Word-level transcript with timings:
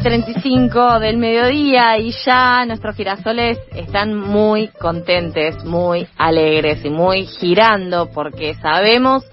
Y 0.00 0.02
35 0.02 0.98
del 0.98 1.18
mediodía 1.18 1.98
y 1.98 2.12
ya 2.24 2.64
nuestros 2.64 2.96
girasoles 2.96 3.58
están 3.74 4.16
muy 4.16 4.68
contentes, 4.68 5.62
muy 5.64 6.06
alegres 6.16 6.84
y 6.84 6.90
muy 6.90 7.26
girando 7.26 8.10
porque 8.10 8.54
sabemos 8.54 9.24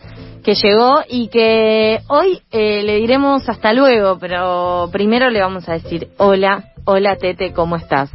que 0.44 0.56
llegó 0.56 1.00
y 1.08 1.30
que 1.30 2.02
hoy 2.08 2.42
eh, 2.52 2.84
le 2.84 2.98
diremos 2.98 3.48
hasta 3.48 3.72
luego, 3.72 4.18
pero 4.20 4.90
primero 4.92 5.30
le 5.30 5.40
vamos 5.40 5.68
a 5.70 5.74
decir 5.74 6.10
hola, 6.18 6.74
hola 6.86 7.16
Tete, 7.16 7.54
¿cómo 7.54 7.78
estás? 7.78 8.12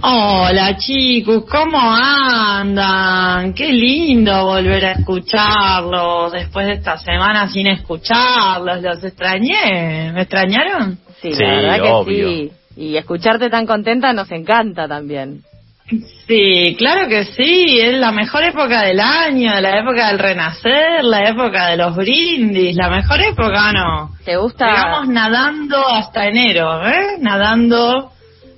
Hola 0.00 0.76
chicos, 0.76 1.44
¿cómo 1.50 1.76
andan? 1.80 3.52
Qué 3.52 3.72
lindo 3.72 4.44
volver 4.44 4.84
a 4.84 4.92
escucharlos 4.92 6.30
después 6.30 6.66
de 6.68 6.74
esta 6.74 6.98
semana 6.98 7.48
sin 7.48 7.66
escucharlos. 7.66 8.80
Los 8.80 9.02
extrañé. 9.02 10.12
¿Me 10.12 10.22
extrañaron? 10.22 10.98
Sí, 11.20 11.30
la 11.32 11.48
verdad 11.48 12.04
que 12.04 12.12
sí. 12.12 12.52
Y 12.76 12.96
escucharte 12.96 13.50
tan 13.50 13.66
contenta 13.66 14.12
nos 14.12 14.30
encanta 14.30 14.86
también. 14.86 15.42
Sí, 16.28 16.76
claro 16.78 17.08
que 17.08 17.24
sí, 17.24 17.80
es 17.80 17.98
la 17.98 18.12
mejor 18.12 18.44
época 18.44 18.82
del 18.82 19.00
año, 19.00 19.60
la 19.60 19.80
época 19.80 20.08
del 20.08 20.20
renacer, 20.20 21.02
la 21.02 21.28
época 21.28 21.68
de 21.68 21.76
los 21.76 21.96
brindis, 21.96 22.76
la 22.76 22.88
mejor 22.88 23.20
época, 23.20 23.72
¿no? 23.72 24.12
¿Te 24.24 24.36
gusta? 24.36 24.66
Estamos 24.66 25.08
nadando 25.08 25.88
hasta 25.88 26.28
enero, 26.28 26.86
¿eh? 26.86 27.16
Nadando 27.18 28.12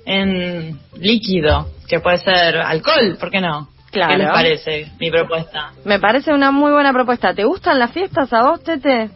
en 0.05 0.79
líquido, 0.97 1.67
que 1.87 1.99
puede 1.99 2.17
ser 2.19 2.57
alcohol, 2.57 3.17
¿por 3.19 3.29
qué 3.29 3.41
no? 3.41 3.69
Claro. 3.91 4.13
¿Qué 4.13 4.17
les 4.19 4.29
parece 4.29 4.91
mi 4.99 5.11
propuesta? 5.11 5.73
Me 5.83 5.99
parece 5.99 6.33
una 6.33 6.51
muy 6.51 6.71
buena 6.71 6.93
propuesta. 6.93 7.33
¿Te 7.33 7.43
gustan 7.43 7.77
las 7.77 7.91
fiestas 7.91 8.31
a 8.31 8.43
vos, 8.43 8.63
Tete? 8.63 9.09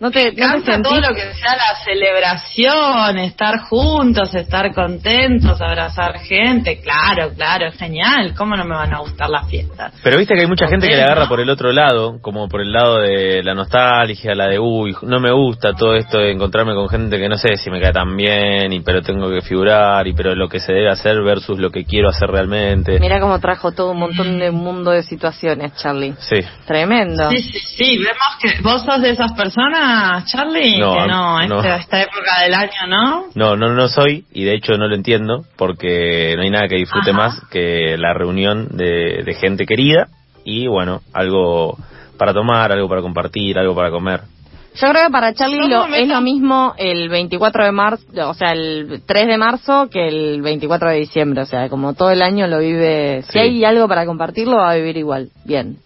¿No 0.00 0.10
te, 0.10 0.32
no 0.32 0.62
te 0.62 0.78
todo 0.82 0.98
lo 0.98 1.14
que 1.14 1.34
sea 1.34 1.56
la 1.56 1.76
celebración, 1.84 3.18
estar 3.18 3.58
juntos, 3.68 4.34
estar 4.34 4.72
contentos, 4.72 5.60
abrazar 5.60 6.20
gente, 6.20 6.80
claro, 6.80 7.34
claro, 7.34 7.66
es 7.66 7.76
genial. 7.76 8.32
¿Cómo 8.34 8.56
no 8.56 8.64
me 8.64 8.76
van 8.76 8.94
a 8.94 9.00
gustar 9.00 9.28
las 9.28 9.46
fiestas? 9.50 9.92
Pero 10.02 10.16
viste 10.16 10.34
que 10.34 10.40
hay 10.40 10.46
mucha 10.46 10.68
gente 10.68 10.88
que 10.88 10.96
le 10.96 11.02
agarra 11.02 11.28
por 11.28 11.38
el 11.38 11.50
otro 11.50 11.70
lado, 11.70 12.18
como 12.22 12.48
por 12.48 12.62
el 12.62 12.72
lado 12.72 12.96
de 12.96 13.42
la 13.42 13.54
nostalgia, 13.54 14.34
la 14.34 14.46
de, 14.46 14.58
uy, 14.58 14.96
no 15.02 15.20
me 15.20 15.32
gusta 15.32 15.74
todo 15.74 15.94
esto 15.94 16.18
de 16.18 16.32
encontrarme 16.32 16.72
con 16.72 16.88
gente 16.88 17.18
que 17.18 17.28
no 17.28 17.36
sé 17.36 17.56
si 17.56 17.70
me 17.70 17.78
cae 17.78 17.92
tan 17.92 18.16
bien, 18.16 18.72
y 18.72 18.80
pero 18.80 19.02
tengo 19.02 19.28
que 19.28 19.42
figurar, 19.42 20.08
y 20.08 20.14
pero 20.14 20.34
lo 20.34 20.48
que 20.48 20.60
se 20.60 20.72
debe 20.72 20.88
hacer 20.88 21.20
versus 21.20 21.58
lo 21.58 21.70
que 21.70 21.84
quiero 21.84 22.08
hacer 22.08 22.30
realmente. 22.30 22.98
Mira 23.00 23.20
cómo 23.20 23.38
trajo 23.38 23.72
todo 23.72 23.90
un 23.90 23.98
montón 23.98 24.38
de 24.38 24.50
mundo 24.50 24.92
de 24.92 25.02
situaciones, 25.02 25.74
Charlie. 25.76 26.14
Sí. 26.20 26.40
Tremendo. 26.66 27.28
Sí, 27.28 27.42
sí, 27.42 27.58
sí, 27.58 27.98
vemos 27.98 28.38
que 28.40 28.62
vos 28.62 28.82
sos 28.82 29.02
de 29.02 29.10
esas 29.10 29.32
personas 29.32 29.89
Charlie? 30.26 30.78
No, 30.78 30.94
que 30.94 31.06
no, 31.06 31.46
no. 31.46 31.58
Esta, 31.58 31.76
esta 31.76 32.02
época 32.02 32.40
del 32.44 32.54
año, 32.54 32.86
¿no? 32.88 33.24
No, 33.34 33.56
no, 33.56 33.74
no 33.74 33.88
soy 33.88 34.24
y 34.32 34.44
de 34.44 34.54
hecho 34.54 34.72
no 34.78 34.88
lo 34.88 34.94
entiendo 34.94 35.44
porque 35.56 36.34
no 36.36 36.42
hay 36.42 36.50
nada 36.50 36.68
que 36.68 36.76
disfrute 36.76 37.10
Ajá. 37.10 37.18
más 37.18 37.40
que 37.50 37.96
la 37.98 38.12
reunión 38.14 38.68
de, 38.76 39.22
de 39.24 39.34
gente 39.34 39.66
querida 39.66 40.08
y 40.44 40.66
bueno, 40.66 41.00
algo 41.12 41.76
para 42.18 42.32
tomar, 42.34 42.72
algo 42.72 42.88
para 42.88 43.02
compartir, 43.02 43.58
algo 43.58 43.74
para 43.74 43.90
comer. 43.90 44.20
Yo 44.74 44.88
creo 44.88 45.06
que 45.06 45.10
para 45.10 45.34
Charlie 45.34 45.68
lo, 45.68 45.86
es 45.86 46.06
lo 46.06 46.20
mismo 46.20 46.74
el 46.78 47.08
24 47.08 47.64
de 47.64 47.72
marzo, 47.72 48.04
o 48.28 48.34
sea, 48.34 48.52
el 48.52 49.02
3 49.04 49.26
de 49.26 49.36
marzo 49.36 49.88
que 49.90 50.06
el 50.06 50.40
24 50.42 50.90
de 50.90 50.96
diciembre. 50.98 51.42
O 51.42 51.44
sea, 51.46 51.68
como 51.68 51.94
todo 51.94 52.12
el 52.12 52.22
año 52.22 52.46
lo 52.46 52.60
vive. 52.60 53.22
Si 53.22 53.32
Sí. 53.32 53.38
hay 53.40 53.64
algo 53.64 53.88
para 53.88 54.06
compartirlo, 54.06 54.58
va 54.58 54.70
a 54.70 54.76
vivir 54.76 54.96
igual. 54.96 55.30
Bien. 55.44 55.76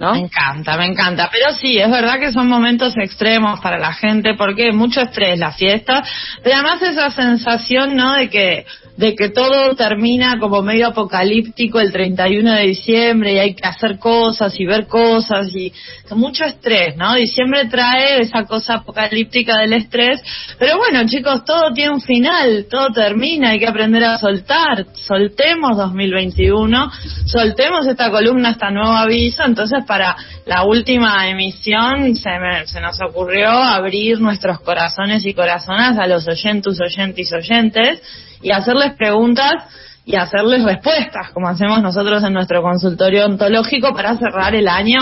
Me 0.00 0.18
encanta, 0.18 0.76
me 0.76 0.86
encanta. 0.86 1.28
Pero 1.30 1.52
sí, 1.54 1.78
es 1.78 1.90
verdad 1.90 2.20
que 2.20 2.32
son 2.32 2.48
momentos 2.48 2.94
extremos 2.96 3.58
para 3.60 3.78
la 3.78 3.92
gente 3.92 4.34
porque 4.34 4.72
mucho 4.72 5.00
estrés 5.00 5.38
la 5.38 5.52
fiesta. 5.52 6.04
Pero 6.42 6.54
además 6.54 6.82
esa 6.82 7.10
sensación, 7.10 7.96
¿no? 7.96 8.14
De 8.14 8.30
que, 8.30 8.64
de 8.98 9.14
que 9.14 9.28
todo 9.28 9.76
termina 9.76 10.40
como 10.40 10.60
medio 10.60 10.88
apocalíptico 10.88 11.78
el 11.78 11.92
31 11.92 12.52
de 12.52 12.62
diciembre 12.64 13.32
y 13.34 13.38
hay 13.38 13.54
que 13.54 13.64
hacer 13.64 13.96
cosas 14.00 14.58
y 14.58 14.66
ver 14.66 14.88
cosas 14.88 15.54
y 15.54 15.72
mucho 16.10 16.44
estrés, 16.44 16.96
¿no? 16.96 17.14
Diciembre 17.14 17.66
trae 17.70 18.20
esa 18.22 18.42
cosa 18.44 18.74
apocalíptica 18.74 19.60
del 19.60 19.74
estrés. 19.74 20.20
Pero 20.58 20.78
bueno, 20.78 21.06
chicos, 21.06 21.44
todo 21.44 21.72
tiene 21.72 21.92
un 21.92 22.00
final, 22.00 22.66
todo 22.68 22.88
termina, 22.92 23.50
hay 23.50 23.60
que 23.60 23.68
aprender 23.68 24.02
a 24.02 24.18
soltar. 24.18 24.86
Soltemos 24.94 25.76
2021, 25.76 26.90
soltemos 27.26 27.86
esta 27.86 28.10
columna, 28.10 28.50
este 28.50 28.68
nuevo 28.72 28.90
aviso. 28.96 29.44
Entonces, 29.44 29.84
para 29.86 30.16
la 30.44 30.64
última 30.64 31.28
emisión 31.30 32.16
se, 32.16 32.30
me- 32.30 32.66
se 32.66 32.80
nos 32.80 32.98
ocurrió 33.00 33.48
abrir 33.50 34.20
nuestros 34.20 34.58
corazones 34.60 35.24
y 35.24 35.34
corazonas 35.34 35.96
a 35.98 36.08
los 36.08 36.26
oyentus, 36.26 36.80
oyentes, 36.80 37.32
oyentes 37.32 38.02
y 38.42 38.50
hacerles 38.52 38.94
preguntas 38.94 39.64
y 40.04 40.16
hacerles 40.16 40.64
respuestas, 40.64 41.30
como 41.34 41.48
hacemos 41.48 41.82
nosotros 41.82 42.24
en 42.24 42.32
nuestro 42.32 42.62
consultorio 42.62 43.26
ontológico 43.26 43.92
para 43.92 44.16
cerrar 44.16 44.54
el 44.54 44.66
año 44.66 45.00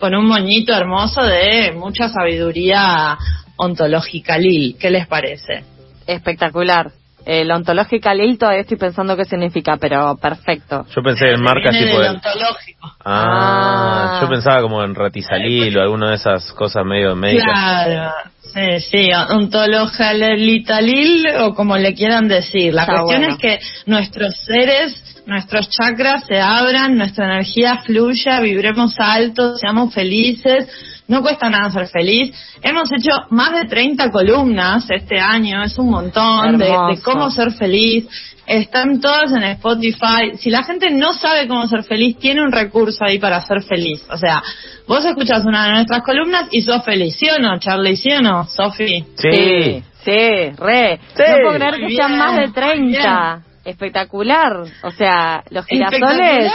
con 0.00 0.14
un 0.14 0.26
moñito 0.26 0.72
hermoso 0.74 1.22
de 1.22 1.72
mucha 1.72 2.08
sabiduría 2.08 3.18
ontológica, 3.56 4.38
Lil. 4.38 4.76
¿Qué 4.78 4.90
les 4.90 5.06
parece? 5.06 5.64
Espectacular. 6.06 6.90
El 7.26 7.50
ontológica 7.50 8.14
Lil 8.14 8.38
todavía 8.38 8.60
estoy 8.62 8.76
pensando 8.76 9.16
qué 9.16 9.24
significa, 9.24 9.76
pero 9.78 10.16
perfecto. 10.16 10.86
Yo 10.94 11.02
pensé 11.02 11.30
en 11.32 11.42
marcas 11.42 11.72
Viene 11.72 11.88
tipo 11.88 12.00
de... 12.00 12.08
ontológico. 12.10 12.92
Ah, 13.04 14.12
Ah. 14.14 14.18
yo 14.22 14.28
pensaba 14.28 14.62
como 14.62 14.82
en 14.84 14.94
ratizalil 14.94 15.76
o 15.76 15.82
alguna 15.82 16.10
de 16.10 16.14
esas 16.16 16.52
cosas 16.52 16.84
medio 16.84 17.16
médicas. 17.16 17.44
Claro, 17.44 18.12
sí, 18.54 18.80
sí, 18.80 19.08
ontologalitalil 19.30 21.26
o 21.40 21.54
como 21.54 21.76
le 21.76 21.94
quieran 21.94 22.28
decir. 22.28 22.72
La 22.72 22.82
Está 22.82 23.00
cuestión 23.00 23.20
bueno. 23.22 23.34
es 23.34 23.40
que 23.40 23.58
nuestros 23.86 24.34
seres, 24.44 25.22
nuestros 25.26 25.68
chakras 25.68 26.24
se 26.26 26.40
abran, 26.40 26.96
nuestra 26.96 27.24
energía 27.26 27.78
fluya, 27.84 28.40
vibremos 28.40 28.94
alto, 28.98 29.56
seamos 29.56 29.92
felices. 29.92 30.68
No 31.08 31.22
cuesta 31.22 31.48
nada 31.48 31.70
ser 31.70 31.86
feliz. 31.86 32.34
Hemos 32.62 32.90
hecho 32.92 33.26
más 33.30 33.52
de 33.52 33.66
30 33.66 34.10
columnas 34.10 34.86
este 34.90 35.20
año, 35.20 35.62
es 35.62 35.78
un 35.78 35.90
montón 35.90 36.58
de, 36.58 36.66
de 36.66 37.02
cómo 37.02 37.30
ser 37.30 37.52
feliz. 37.52 38.08
Están 38.46 39.00
todas 39.00 39.32
en 39.32 39.42
Spotify. 39.42 40.36
Si 40.38 40.50
la 40.50 40.62
gente 40.64 40.90
no 40.90 41.12
sabe 41.12 41.48
cómo 41.48 41.66
ser 41.66 41.84
feliz, 41.84 42.16
tiene 42.18 42.42
un 42.42 42.52
recurso 42.52 43.04
ahí 43.04 43.18
para 43.18 43.40
ser 43.42 43.62
feliz. 43.62 44.04
O 44.10 44.16
sea, 44.16 44.42
vos 44.86 45.04
escuchas 45.04 45.44
una 45.44 45.66
de 45.66 45.72
nuestras 45.72 46.02
columnas 46.02 46.48
y 46.50 46.62
sos 46.62 46.84
feliz, 46.84 47.16
¿sí 47.16 47.28
o 47.28 47.38
no, 47.40 47.58
Charlie? 47.58 47.96
¿Sí 47.96 48.10
o 48.12 48.20
no, 48.20 48.44
Sofi? 48.44 49.04
Sí, 49.16 49.82
sí, 50.04 50.50
re. 50.58 51.00
Sí. 51.14 51.22
No 51.28 51.36
puedo 51.42 51.54
creer 51.54 51.76
que 51.76 51.96
sean 51.96 52.18
más 52.18 52.36
de 52.36 52.42
muy 52.42 52.52
30. 52.52 53.42
Espectacular. 53.66 54.62
O 54.82 54.90
sea, 54.92 55.42
los 55.50 55.66
girasoles 55.66 56.52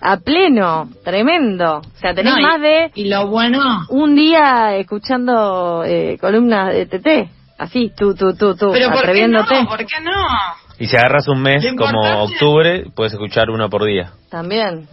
a 0.00 0.16
pleno. 0.18 0.88
Tremendo. 1.04 1.78
O 1.78 1.98
sea, 2.00 2.14
tenés 2.14 2.32
No, 2.34 2.40
y- 2.40 2.42
más 2.42 2.60
de 2.60 2.90
Y 2.94 3.08
lo 3.08 3.26
bueno... 3.28 3.60
un 3.90 4.14
día 4.16 4.74
escuchando 4.76 5.84
eh, 5.84 6.16
columnas 6.20 6.72
de 6.72 6.86
TT. 6.86 7.30
Así, 7.58 7.92
tú, 7.96 8.14
tú, 8.14 8.34
tú, 8.34 8.54
tú, 8.56 8.70
Pero 8.72 8.86
¿por 8.88 8.94
qué 8.96 8.98
atreviéndote. 9.00 9.62
no? 9.62 9.68
¿Por 9.68 9.78
qué 9.86 10.00
no? 10.02 10.12
Y 10.78 10.86
si 10.86 10.96
agarras 10.96 11.26
un 11.28 11.40
mes 11.40 11.64
como 11.76 12.22
octubre, 12.24 12.84
puedes 12.94 13.12
escuchar 13.14 13.48
uno 13.50 13.70
por 13.70 13.84
día. 13.84 14.12
También. 14.30 14.88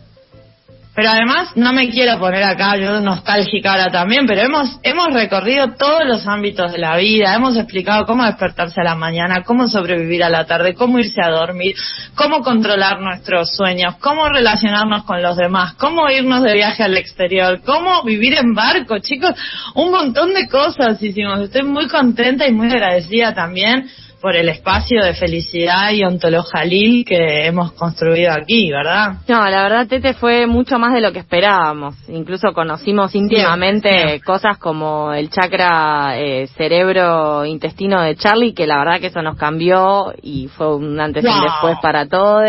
Pero 0.95 1.09
además, 1.09 1.49
no 1.55 1.73
me 1.73 1.89
quiero 1.89 2.19
poner 2.19 2.43
acá 2.43 2.77
yo 2.77 3.01
nostálgica 3.01 3.71
ahora 3.71 3.91
también, 3.91 4.27
pero 4.27 4.41
hemos, 4.41 4.77
hemos 4.83 5.11
recorrido 5.11 5.73
todos 5.73 6.05
los 6.05 6.27
ámbitos 6.27 6.71
de 6.71 6.77
la 6.77 6.95
vida, 6.97 7.33
hemos 7.33 7.57
explicado 7.57 8.05
cómo 8.05 8.23
despertarse 8.23 8.79
a 8.79 8.83
la 8.83 8.95
mañana, 8.95 9.41
cómo 9.43 9.67
sobrevivir 9.67 10.23
a 10.23 10.29
la 10.29 10.45
tarde, 10.45 10.75
cómo 10.75 10.99
irse 10.99 11.19
a 11.19 11.29
dormir, 11.29 11.75
cómo 12.13 12.41
controlar 12.41 13.01
nuestros 13.01 13.55
sueños, 13.55 13.95
cómo 14.01 14.29
relacionarnos 14.29 15.03
con 15.05 15.19
los 15.23 15.35
demás, 15.35 15.73
cómo 15.79 16.07
irnos 16.11 16.43
de 16.43 16.53
viaje 16.53 16.83
al 16.83 16.95
exterior, 16.95 17.61
cómo 17.65 18.03
vivir 18.03 18.35
en 18.35 18.53
barco, 18.53 18.99
chicos, 18.99 19.31
un 19.73 19.89
montón 19.89 20.35
de 20.35 20.47
cosas 20.47 21.01
hicimos. 21.01 21.39
Estoy 21.39 21.63
muy 21.63 21.87
contenta 21.87 22.47
y 22.47 22.51
muy 22.51 22.69
agradecida 22.69 23.33
también 23.33 23.89
por 24.23 24.37
el 24.37 24.47
espacio 24.47 25.03
de 25.03 25.15
felicidad 25.15 25.91
y 25.91 26.05
ontolojalil 26.05 27.03
que 27.03 27.45
hemos 27.45 27.73
construido 27.73 28.31
aquí, 28.31 28.71
¿verdad? 28.71 29.17
No, 29.27 29.43
la 29.49 29.63
verdad, 29.63 29.85
Tete, 29.85 30.13
fue 30.13 30.47
mucho 30.47 30.79
más 30.79 30.93
de 30.93 31.01
lo 31.01 31.11
que 31.11 31.19
esperábamos. 31.19 31.95
Incluso 32.07 32.53
conocimos 32.53 33.13
íntimamente 33.15 34.21
cosas 34.25 34.57
como 34.59 35.11
el 35.11 35.29
chakra 35.29 36.17
eh, 36.17 36.47
cerebro-intestino 36.55 38.01
de 38.01 38.15
Charlie, 38.15 38.53
que 38.53 38.65
la 38.65 38.77
verdad 38.77 39.01
que 39.01 39.07
eso 39.07 39.21
nos 39.21 39.35
cambió 39.35 40.13
y 40.21 40.47
fue 40.47 40.73
un 40.73 40.97
antes 41.01 41.21
y 41.21 41.27
un 41.27 41.41
después 41.41 41.75
para 41.81 42.07
todos. 42.07 42.43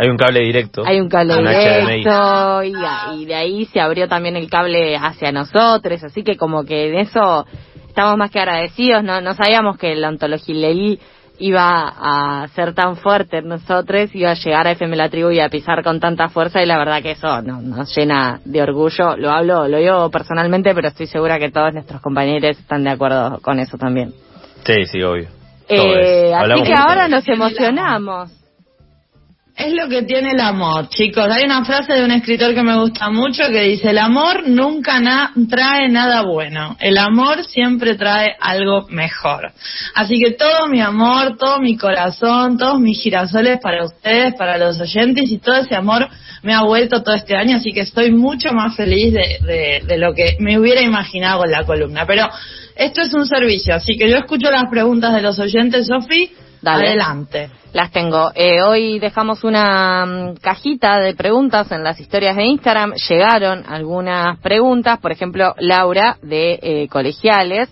Hay 0.00 0.08
un 0.10 0.16
cable 0.16 0.40
directo. 0.40 0.82
Hay 0.84 1.00
un 1.00 1.08
cable 1.08 1.36
directo 1.36 2.62
y, 2.64 3.24
de 3.24 3.34
ahí 3.36 3.66
se 3.66 3.80
abrió 3.80 4.08
también 4.08 4.34
el 4.36 4.50
cable 4.50 4.96
hacia 4.96 5.30
nosotros, 5.30 6.02
así 6.02 6.24
que 6.24 6.36
como 6.36 6.64
que 6.64 6.88
en 6.88 6.98
eso 6.98 7.46
estamos 7.98 8.16
más 8.16 8.30
que 8.30 8.38
agradecidos, 8.38 9.02
no, 9.02 9.20
no 9.20 9.34
sabíamos 9.34 9.76
que 9.76 9.96
la 9.96 10.10
ontología 10.10 10.70
iba 11.40 11.94
a 11.96 12.46
ser 12.54 12.72
tan 12.72 12.94
fuerte 12.94 13.38
en 13.38 13.48
nosotros, 13.48 14.14
iba 14.14 14.30
a 14.30 14.34
llegar 14.34 14.68
a 14.68 14.70
FM 14.70 14.94
La 14.94 15.08
Tribu 15.08 15.30
y 15.32 15.40
a 15.40 15.48
pisar 15.48 15.82
con 15.82 15.98
tanta 15.98 16.28
fuerza 16.28 16.62
y 16.62 16.66
la 16.66 16.78
verdad 16.78 17.02
que 17.02 17.12
eso 17.12 17.42
nos 17.42 17.92
llena 17.96 18.40
de 18.44 18.62
orgullo. 18.62 19.16
Lo 19.16 19.32
hablo, 19.32 19.66
lo 19.66 19.78
digo 19.78 20.10
personalmente, 20.12 20.76
pero 20.76 20.86
estoy 20.86 21.08
segura 21.08 21.40
que 21.40 21.50
todos 21.50 21.74
nuestros 21.74 22.00
compañeros 22.00 22.56
están 22.56 22.84
de 22.84 22.90
acuerdo 22.90 23.40
con 23.42 23.58
eso 23.58 23.76
también. 23.76 24.12
Sí, 24.64 24.84
sí, 24.86 25.02
obvio. 25.02 25.26
Eh, 25.68 26.32
así 26.32 26.62
que 26.62 26.74
ahora 26.74 27.08
nos 27.08 27.28
emocionamos. 27.28 28.30
Es 29.58 29.72
lo 29.72 29.88
que 29.88 30.02
tiene 30.02 30.30
el 30.30 30.40
amor, 30.40 30.88
chicos. 30.88 31.28
Hay 31.28 31.42
una 31.42 31.64
frase 31.64 31.92
de 31.94 32.04
un 32.04 32.12
escritor 32.12 32.54
que 32.54 32.62
me 32.62 32.78
gusta 32.78 33.10
mucho 33.10 33.42
que 33.50 33.62
dice, 33.62 33.90
el 33.90 33.98
amor 33.98 34.48
nunca 34.48 35.00
trae 35.50 35.88
nada 35.88 36.22
bueno, 36.22 36.76
el 36.78 36.96
amor 36.96 37.42
siempre 37.44 37.96
trae 37.96 38.36
algo 38.38 38.86
mejor. 38.88 39.50
Así 39.96 40.20
que 40.20 40.30
todo 40.34 40.68
mi 40.68 40.80
amor, 40.80 41.36
todo 41.36 41.58
mi 41.58 41.76
corazón, 41.76 42.56
todos 42.56 42.78
mis 42.78 43.02
girasoles 43.02 43.58
para 43.60 43.84
ustedes, 43.84 44.34
para 44.34 44.58
los 44.58 44.78
oyentes 44.78 45.28
y 45.28 45.38
todo 45.38 45.56
ese 45.56 45.74
amor 45.74 46.08
me 46.44 46.54
ha 46.54 46.62
vuelto 46.62 47.02
todo 47.02 47.16
este 47.16 47.36
año, 47.36 47.56
así 47.56 47.72
que 47.72 47.80
estoy 47.80 48.12
mucho 48.12 48.52
más 48.52 48.76
feliz 48.76 49.12
de, 49.12 49.82
de 49.84 49.98
lo 49.98 50.14
que 50.14 50.36
me 50.38 50.56
hubiera 50.56 50.82
imaginado 50.82 51.44
en 51.44 51.50
la 51.50 51.64
columna. 51.64 52.06
Pero 52.06 52.28
esto 52.76 53.02
es 53.02 53.12
un 53.12 53.26
servicio, 53.26 53.74
así 53.74 53.98
que 53.98 54.08
yo 54.08 54.18
escucho 54.18 54.52
las 54.52 54.70
preguntas 54.70 55.12
de 55.12 55.20
los 55.20 55.36
oyentes, 55.40 55.88
Sofi 55.88 56.30
Adelante. 56.64 57.50
Las 57.72 57.92
tengo. 57.92 58.30
Eh, 58.34 58.62
hoy 58.62 58.98
dejamos 58.98 59.44
una 59.44 60.06
mm, 60.06 60.36
cajita 60.40 60.98
de 60.98 61.14
preguntas 61.14 61.70
en 61.70 61.84
las 61.84 62.00
historias 62.00 62.36
de 62.36 62.44
Instagram. 62.44 62.94
Llegaron 62.94 63.64
algunas 63.68 64.38
preguntas, 64.40 64.98
por 64.98 65.12
ejemplo, 65.12 65.54
Laura 65.58 66.16
de 66.22 66.58
eh, 66.62 66.88
Colegiales. 66.88 67.68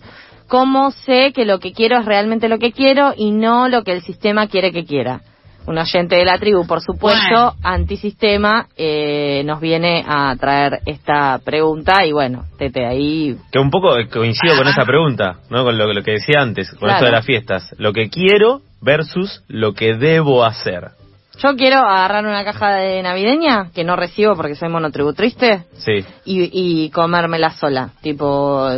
¿Cómo 0.48 0.90
sé 0.92 1.32
que 1.34 1.44
lo 1.44 1.58
que 1.58 1.72
quiero 1.72 1.98
es 1.98 2.04
realmente 2.04 2.48
lo 2.48 2.58
que 2.58 2.72
quiero 2.72 3.14
y 3.16 3.32
no 3.32 3.68
lo 3.68 3.82
que 3.82 3.92
el 3.92 4.02
sistema 4.02 4.46
quiere 4.46 4.70
que 4.70 4.84
quiera? 4.84 5.22
Un 5.66 5.78
oyente 5.78 6.14
de 6.14 6.24
la 6.24 6.38
tribu, 6.38 6.64
por 6.64 6.80
supuesto, 6.80 7.54
antisistema, 7.60 8.68
eh, 8.76 9.42
nos 9.44 9.60
viene 9.60 10.04
a 10.06 10.36
traer 10.36 10.78
esta 10.86 11.40
pregunta 11.44 12.06
y 12.06 12.12
bueno, 12.12 12.44
Tete, 12.56 12.86
ahí... 12.86 13.36
Que 13.50 13.58
un 13.58 13.70
poco 13.70 13.88
coincido 14.12 14.56
con 14.56 14.68
esa 14.68 14.84
pregunta, 14.84 15.38
¿no? 15.50 15.64
Con 15.64 15.76
lo, 15.76 16.02
que 16.04 16.12
decía 16.12 16.40
antes, 16.40 16.70
con 16.78 16.88
esto 16.88 17.06
de 17.06 17.10
las 17.10 17.26
fiestas. 17.26 17.74
Lo 17.78 17.92
que 17.92 18.08
quiero 18.08 18.60
versus 18.80 19.42
lo 19.48 19.74
que 19.74 19.94
debo 19.94 20.44
hacer. 20.44 20.90
Yo 21.38 21.54
quiero 21.54 21.80
agarrar 21.80 22.24
una 22.24 22.44
caja 22.44 22.76
de 22.76 23.02
navideña 23.02 23.70
que 23.74 23.84
no 23.84 23.94
recibo 23.94 24.34
porque 24.36 24.54
soy 24.54 24.70
monotribu 24.70 25.12
triste. 25.12 25.66
Sí. 25.74 26.04
Y, 26.24 26.50
y 26.52 26.90
comérmela 26.90 27.50
sola. 27.50 27.90
Tipo, 28.00 28.70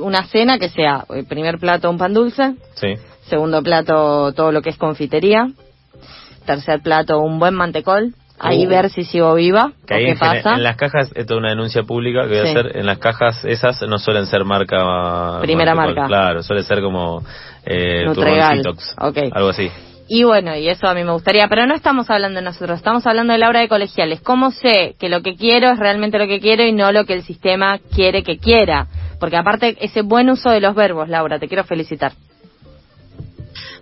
una 0.00 0.24
cena 0.24 0.58
que 0.58 0.70
sea, 0.70 1.04
el 1.10 1.26
primer 1.26 1.58
plato 1.58 1.90
un 1.90 1.98
pan 1.98 2.14
dulce. 2.14 2.54
Sí. 2.74 2.94
Segundo 3.26 3.62
plato 3.62 4.32
todo 4.32 4.50
lo 4.50 4.62
que 4.62 4.70
es 4.70 4.78
confitería. 4.78 5.50
Tercer 6.46 6.80
plato 6.80 7.20
un 7.20 7.38
buen 7.38 7.54
mantecol. 7.54 8.14
Ahí 8.42 8.66
uh. 8.66 8.68
ver 8.70 8.88
si 8.88 9.04
sigo 9.04 9.34
viva 9.34 9.72
que 9.86 9.96
qué 9.98 10.16
pasa. 10.18 10.54
En 10.54 10.62
las 10.62 10.76
cajas, 10.76 11.12
esto 11.14 11.34
es 11.34 11.38
una 11.38 11.50
denuncia 11.50 11.82
pública 11.82 12.22
que 12.22 12.28
voy 12.28 12.38
a 12.38 12.42
hacer, 12.50 12.76
en 12.76 12.86
las 12.86 12.98
cajas 12.98 13.44
esas 13.44 13.82
no 13.82 13.98
suelen 13.98 14.26
ser 14.26 14.44
marca... 14.44 15.38
Primera 15.42 15.74
marca. 15.74 16.06
Claro, 16.06 16.42
suele 16.42 16.62
ser 16.62 16.80
como 16.80 17.22
eh, 17.66 18.06
okay. 18.98 19.30
algo 19.32 19.50
así. 19.50 19.70
Y 20.08 20.24
bueno, 20.24 20.56
y 20.56 20.68
eso 20.68 20.88
a 20.88 20.94
mí 20.94 21.04
me 21.04 21.12
gustaría, 21.12 21.46
pero 21.48 21.66
no 21.66 21.74
estamos 21.74 22.10
hablando 22.10 22.40
de 22.40 22.44
nosotros, 22.44 22.78
estamos 22.78 23.06
hablando 23.06 23.32
de 23.32 23.38
la 23.38 23.48
obra 23.48 23.60
de 23.60 23.68
colegiales. 23.68 24.20
¿Cómo 24.20 24.50
sé 24.50 24.96
que 24.98 25.08
lo 25.08 25.22
que 25.22 25.36
quiero 25.36 25.70
es 25.70 25.78
realmente 25.78 26.18
lo 26.18 26.26
que 26.26 26.40
quiero 26.40 26.64
y 26.64 26.72
no 26.72 26.90
lo 26.90 27.04
que 27.04 27.12
el 27.12 27.22
sistema 27.22 27.78
quiere 27.94 28.24
que 28.24 28.38
quiera? 28.38 28.88
Porque 29.20 29.36
aparte, 29.36 29.76
ese 29.80 30.02
buen 30.02 30.30
uso 30.30 30.50
de 30.50 30.60
los 30.60 30.74
verbos, 30.74 31.08
Laura, 31.08 31.38
te 31.38 31.46
quiero 31.46 31.62
felicitar. 31.62 32.12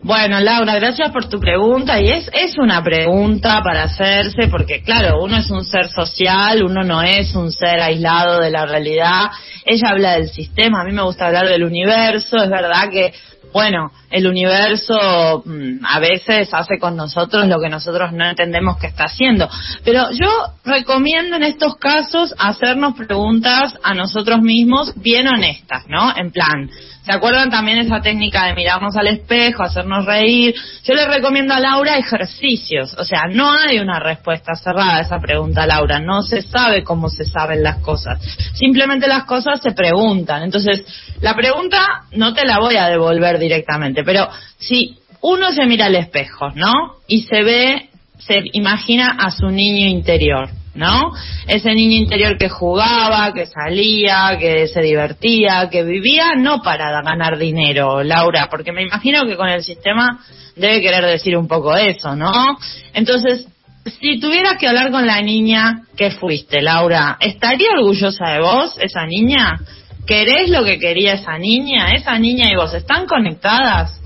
Bueno, 0.03 0.41
Laura, 0.41 0.77
gracias 0.77 1.11
por 1.11 1.29
tu 1.29 1.39
pregunta. 1.41 2.01
Y 2.01 2.11
es, 2.11 2.31
es 2.33 2.57
una 2.59 2.83
pregunta 2.83 3.63
para 3.63 3.85
hacerse, 3.85 4.49
porque 4.49 4.83
claro, 4.83 5.23
uno 5.23 5.37
es 5.37 5.51
un 5.51 5.65
ser 5.65 5.89
social, 5.89 6.63
uno 6.63 6.85
no 6.85 7.03
es 7.03 7.35
un 7.35 7.53
ser 7.53 7.81
aislado 7.81 8.41
de 8.41 8.51
la 8.51 8.67
realidad. 8.67 9.31
Ella 9.65 9.91
habla 9.91 10.13
del 10.13 10.29
sistema, 10.29 10.81
a 10.81 10.85
mí 10.85 10.93
me 10.93 11.03
gusta 11.03 11.27
hablar 11.27 11.49
del 11.49 11.65
universo. 11.65 12.37
Es 12.37 12.51
verdad 12.51 12.89
que 12.91 13.13
bueno, 13.53 13.91
el 14.11 14.27
universo 14.27 15.43
mm, 15.45 15.85
a 15.85 15.99
veces 16.01 16.53
hace 16.53 16.79
con 16.79 16.97
nosotros 16.97 17.47
lo 17.47 17.61
que 17.61 17.69
nosotros 17.69 18.13
no 18.13 18.29
entendemos 18.29 18.79
que 18.79 18.89
está 18.89 19.05
haciendo. 19.05 19.49
Pero 19.85 20.11
yo 20.13 20.29
recomiendo 20.65 21.37
en 21.37 21.43
estos 21.43 21.77
casos 21.77 22.35
hacernos 22.39 22.95
preguntas 22.95 23.75
a 23.83 23.95
nosotros 23.95 24.43
mismos 24.43 24.93
bien 24.97 25.29
honestas, 25.29 25.85
¿no? 25.89 26.15
En 26.17 26.31
plan, 26.31 26.71
¿Se 27.09 27.15
acuerdan 27.15 27.49
también 27.49 27.79
esa 27.79 28.03
técnica 28.03 28.45
de 28.45 28.55
mirarnos 28.55 28.95
al 28.95 29.07
espejo, 29.07 29.63
hacernos 29.63 30.05
reír? 30.05 30.55
Yo 30.85 30.93
le 30.93 31.09
recomiendo 31.09 31.55
a 31.55 31.59
Laura 31.59 31.97
ejercicios. 31.97 32.95
O 32.99 33.03
sea, 33.03 33.23
no 33.31 33.51
hay 33.51 33.79
una 33.79 33.99
respuesta 33.99 34.55
cerrada 34.55 34.99
a 34.99 35.01
esa 35.01 35.19
pregunta, 35.19 35.67
Laura. 35.67 36.01
No 36.01 36.21
se 36.21 36.43
sabe 36.43 36.85
cómo 36.85 37.09
se 37.09 37.25
saben 37.25 37.63
las 37.63 37.79
cosas. 37.79 38.21
Simplemente 38.53 39.09
las 39.09 39.25
cosas 39.25 39.63
se 39.63 39.71
preguntan. 39.71 40.43
Entonces, 40.43 40.85
la 41.23 41.35
pregunta 41.35 42.03
no 42.13 42.35
te 42.35 42.45
la 42.45 42.59
voy 42.59 42.77
a 42.77 42.91
devolver 42.91 43.39
directamente, 43.39 44.05
pero 44.05 44.29
si 44.59 44.99
uno 45.23 45.51
se 45.53 45.65
mira 45.65 45.87
al 45.87 45.95
espejo, 45.95 46.51
¿no? 46.57 46.97
Y 47.07 47.23
se 47.23 47.43
ve, 47.43 47.89
se 48.19 48.39
imagina 48.53 49.17
a 49.19 49.31
su 49.31 49.47
niño 49.47 49.89
interior. 49.89 50.51
¿No? 50.75 51.12
Ese 51.47 51.75
niño 51.75 51.97
interior 51.97 52.37
que 52.38 52.49
jugaba, 52.49 53.32
que 53.32 53.47
salía, 53.47 54.37
que 54.38 54.69
se 54.69 54.81
divertía, 54.81 55.69
que 55.70 55.82
vivía, 55.82 56.35
no 56.37 56.62
para 56.62 56.91
ganar 57.03 57.38
dinero, 57.38 58.03
Laura, 58.03 58.49
porque 58.50 58.73
me 58.73 58.82
imagino 58.82 59.26
que 59.26 59.37
con 59.37 59.49
el 59.49 59.62
sistema 59.62 60.20
debe 60.56 60.81
querer 60.81 61.05
decir 61.05 61.37
un 61.37 61.49
poco 61.49 61.76
eso, 61.76 62.15
¿no? 62.15 62.32
Entonces, 62.94 63.49
si 64.00 64.20
tuvieras 64.20 64.59
que 64.59 64.69
hablar 64.69 64.91
con 64.91 65.06
la 65.06 65.20
niña 65.20 65.82
que 65.97 66.11
fuiste, 66.11 66.61
Laura, 66.61 67.17
¿estaría 67.21 67.71
orgullosa 67.79 68.31
de 68.31 68.41
vos, 68.41 68.79
esa 68.81 69.06
niña? 69.06 69.59
¿Querés 70.07 70.50
lo 70.50 70.64
que 70.64 70.78
quería 70.78 71.14
esa 71.14 71.38
niña? 71.38 71.90
¿Esa 71.95 72.19
niña 72.19 72.50
y 72.50 72.57
vos 72.57 72.75
están 72.75 73.07
conectadas? 73.07 73.99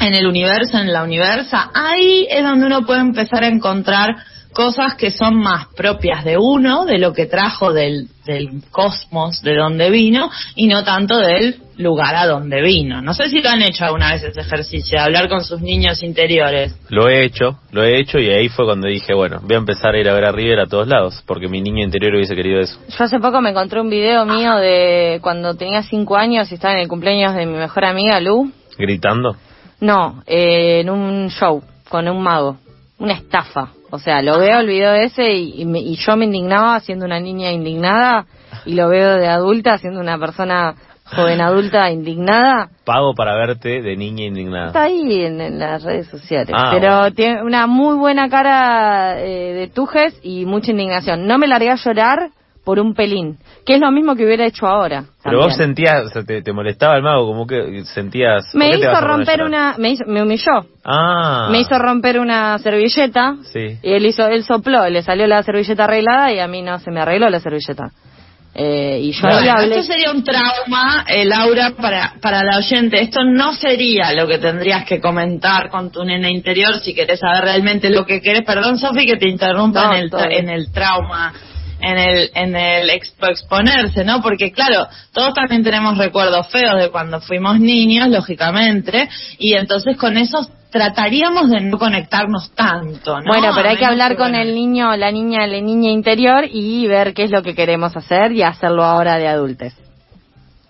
en 0.00 0.14
el 0.14 0.26
universo, 0.26 0.78
en 0.78 0.92
la 0.92 1.02
universa, 1.02 1.70
ahí 1.74 2.26
es 2.30 2.42
donde 2.42 2.66
uno 2.66 2.86
puede 2.86 3.00
empezar 3.00 3.44
a 3.44 3.48
encontrar 3.48 4.16
cosas 4.52 4.94
que 4.94 5.10
son 5.10 5.36
más 5.36 5.68
propias 5.76 6.24
de 6.24 6.36
uno, 6.36 6.84
de 6.84 6.98
lo 6.98 7.12
que 7.12 7.26
trajo 7.26 7.72
del, 7.72 8.08
del 8.26 8.62
cosmos, 8.70 9.42
de 9.42 9.56
donde 9.56 9.90
vino, 9.90 10.30
y 10.54 10.66
no 10.66 10.84
tanto 10.84 11.18
del 11.18 11.56
lugar 11.76 12.14
a 12.14 12.26
donde 12.26 12.60
vino. 12.60 13.00
No 13.00 13.14
sé 13.14 13.28
si 13.28 13.40
lo 13.40 13.48
han 13.48 13.62
hecho 13.62 13.84
alguna 13.84 14.12
vez 14.12 14.22
ese 14.22 14.40
ejercicio, 14.40 14.98
de 14.98 15.04
hablar 15.04 15.28
con 15.28 15.44
sus 15.44 15.60
niños 15.60 16.02
interiores. 16.02 16.74
Lo 16.88 17.08
he 17.08 17.24
hecho, 17.24 17.58
lo 17.72 17.82
he 17.82 17.98
hecho, 17.98 18.18
y 18.18 18.28
ahí 18.28 18.48
fue 18.48 18.66
cuando 18.66 18.88
dije, 18.88 19.14
bueno, 19.14 19.40
voy 19.42 19.54
a 19.54 19.58
empezar 19.58 19.94
a 19.94 19.98
ir 19.98 20.08
a 20.08 20.14
ver 20.14 20.24
a 20.24 20.32
River 20.32 20.60
a 20.60 20.66
todos 20.66 20.86
lados, 20.86 21.22
porque 21.26 21.48
mi 21.48 21.60
niño 21.60 21.84
interior 21.84 22.14
hubiese 22.14 22.34
querido 22.34 22.60
eso. 22.60 22.78
Yo 22.88 23.04
hace 23.04 23.18
poco 23.18 23.40
me 23.40 23.50
encontré 23.50 23.80
un 23.80 23.90
video 23.90 24.26
mío 24.26 24.56
de 24.56 25.20
cuando 25.22 25.54
tenía 25.54 25.82
cinco 25.82 26.16
años 26.16 26.50
y 26.50 26.54
estaba 26.54 26.74
en 26.74 26.80
el 26.80 26.88
cumpleaños 26.88 27.34
de 27.34 27.46
mi 27.46 27.56
mejor 27.56 27.84
amiga, 27.84 28.20
Lu. 28.20 28.52
¿Gritando? 28.78 29.36
No, 29.80 30.22
eh, 30.26 30.80
en 30.80 30.90
un 30.90 31.30
show, 31.30 31.62
con 31.88 32.06
un 32.08 32.22
mago. 32.22 32.58
Una 33.00 33.14
estafa 33.14 33.70
o 33.90 33.98
sea, 33.98 34.22
lo 34.22 34.38
veo 34.38 34.60
el 34.60 34.68
video 34.68 34.94
ese 34.94 35.32
y, 35.32 35.96
yo 35.96 36.16
me 36.16 36.24
indignaba 36.24 36.78
siendo 36.80 37.04
una 37.04 37.18
niña 37.18 37.50
indignada 37.50 38.26
y 38.64 38.74
lo 38.74 38.88
veo 38.88 39.16
de 39.16 39.26
adulta 39.26 39.78
siendo 39.78 40.00
una 40.00 40.16
persona 40.16 40.74
joven 41.04 41.40
adulta 41.40 41.90
indignada. 41.90 42.68
Pago 42.84 43.14
para 43.14 43.34
verte 43.34 43.82
de 43.82 43.96
niña 43.96 44.26
indignada. 44.26 44.68
Está 44.68 44.84
ahí 44.84 45.24
en, 45.24 45.58
las 45.58 45.82
redes 45.82 46.06
sociales. 46.06 46.54
Ah, 46.56 46.70
pero 46.72 47.10
tiene 47.12 47.42
una 47.42 47.66
muy 47.66 47.96
buena 47.96 48.28
cara 48.28 49.20
eh, 49.20 49.54
de 49.54 49.66
tujes 49.66 50.16
y 50.22 50.44
mucha 50.44 50.70
indignación. 50.70 51.26
No 51.26 51.36
me 51.36 51.48
largué 51.48 51.70
a 51.70 51.76
llorar 51.76 52.30
por 52.64 52.78
un 52.78 52.94
pelín, 52.94 53.38
que 53.64 53.74
es 53.74 53.80
lo 53.80 53.90
mismo 53.90 54.14
que 54.14 54.24
hubiera 54.24 54.46
hecho 54.46 54.66
ahora. 54.66 55.04
Pero 55.24 55.38
vos 55.38 55.56
sentías, 55.56 56.04
o 56.06 56.08
sea, 56.08 56.22
te, 56.24 56.52
molestaba 56.52 56.96
el 56.96 57.02
mago, 57.02 57.26
como 57.26 57.46
que 57.46 57.84
sentías... 57.84 58.54
Me 58.54 58.70
hizo 58.70 59.00
romper 59.00 59.42
una, 59.42 59.76
me, 59.78 59.90
hizo, 59.90 60.04
me 60.06 60.22
humilló. 60.22 60.66
Ah. 60.84 61.48
Me 61.50 61.60
hizo 61.60 61.78
romper 61.78 62.18
una 62.18 62.58
servilleta. 62.58 63.36
Sí. 63.44 63.78
Y 63.82 63.92
él 63.92 64.06
hizo, 64.06 64.26
él 64.26 64.44
sopló, 64.44 64.88
le 64.88 65.02
salió 65.02 65.26
la 65.26 65.42
servilleta 65.42 65.84
arreglada 65.84 66.32
y 66.32 66.38
a 66.38 66.48
mí 66.48 66.62
no 66.62 66.78
se 66.78 66.90
me 66.90 67.00
arregló 67.00 67.28
la 67.30 67.40
servilleta. 67.40 67.90
Eh, 68.52 68.98
y 69.00 69.12
yo 69.12 69.22
Bueno, 69.22 69.38
ahí 69.38 69.48
hablé... 69.48 69.78
esto 69.78 69.92
sería 69.92 70.10
un 70.10 70.24
trauma, 70.24 71.04
eh, 71.08 71.24
Laura, 71.24 71.72
para, 71.80 72.14
para 72.20 72.42
la 72.42 72.58
oyente. 72.58 73.00
Esto 73.00 73.24
no 73.24 73.52
sería 73.52 74.12
lo 74.12 74.26
que 74.26 74.38
tendrías 74.38 74.84
que 74.84 75.00
comentar 75.00 75.70
con 75.70 75.90
tu 75.90 76.04
nena 76.04 76.28
interior 76.28 76.80
si 76.80 76.92
querés 76.92 77.20
saber 77.20 77.44
realmente 77.44 77.90
lo 77.90 78.04
que 78.04 78.20
querés. 78.20 78.42
Perdón, 78.44 78.76
Sofi, 78.78 79.06
que 79.06 79.16
te 79.16 79.28
interrumpa 79.28 79.86
No, 79.86 79.94
en, 79.94 80.02
el, 80.02 80.32
en 80.32 80.48
el 80.48 80.72
trauma, 80.72 81.32
en 81.80 81.98
el, 81.98 82.30
en 82.34 82.56
el 82.56 82.90
expo- 82.90 83.28
exponerse, 83.30 84.04
¿no? 84.04 84.22
Porque, 84.22 84.52
claro, 84.52 84.86
todos 85.12 85.34
también 85.34 85.62
tenemos 85.62 85.96
recuerdos 85.98 86.48
feos 86.48 86.76
de 86.80 86.90
cuando 86.90 87.20
fuimos 87.20 87.58
niños, 87.60 88.08
lógicamente, 88.08 89.08
y 89.38 89.54
entonces 89.54 89.96
con 89.96 90.16
eso 90.16 90.46
trataríamos 90.70 91.50
de 91.50 91.60
no 91.62 91.78
conectarnos 91.78 92.52
tanto, 92.54 93.20
¿no? 93.20 93.26
Bueno, 93.26 93.52
pero 93.56 93.70
hay 93.70 93.76
que 93.76 93.84
hablar 93.84 94.16
con 94.16 94.34
el 94.34 94.54
niño, 94.54 94.94
la 94.96 95.10
niña, 95.10 95.46
la 95.46 95.60
niña 95.60 95.90
interior 95.90 96.44
y 96.50 96.86
ver 96.86 97.12
qué 97.12 97.24
es 97.24 97.30
lo 97.30 97.42
que 97.42 97.54
queremos 97.54 97.96
hacer 97.96 98.32
y 98.32 98.42
hacerlo 98.42 98.84
ahora 98.84 99.16
de 99.18 99.26
adultos. 99.26 99.72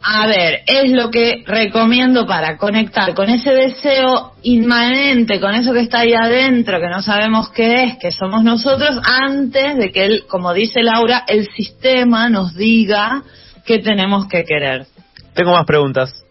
A 0.03 0.27
ver, 0.27 0.63
es 0.67 0.91
lo 0.93 1.11
que 1.11 1.45
recomiendo 1.47 2.27
para 2.27 2.57
conectar 2.57 3.15
con 3.15 3.29
ese 3.29 3.53
deseo 3.53 4.33
inmanente, 4.43 5.39
con 5.41 5.55
eso 5.55 5.75
que 5.75 5.81
está 5.81 6.01
ahí 6.01 6.15
adentro, 6.15 6.81
que 6.81 6.89
no 6.89 7.03
sabemos 7.03 7.51
qué 7.51 7.85
es, 7.85 7.99
que 7.99 8.11
somos 8.11 8.43
nosotros, 8.43 8.99
antes 9.05 9.77
de 9.77 9.93
que, 9.93 10.07
él, 10.07 10.25
como 10.27 10.55
dice 10.55 10.83
Laura, 10.83 11.25
el 11.29 11.49
sistema 11.49 12.31
nos 12.31 12.57
diga 12.57 13.23
que 13.67 13.79
tenemos 13.81 14.27
que 14.27 14.45
querer. 14.45 14.87
Tengo 15.35 15.53
más 15.53 15.67
preguntas. 15.67 16.25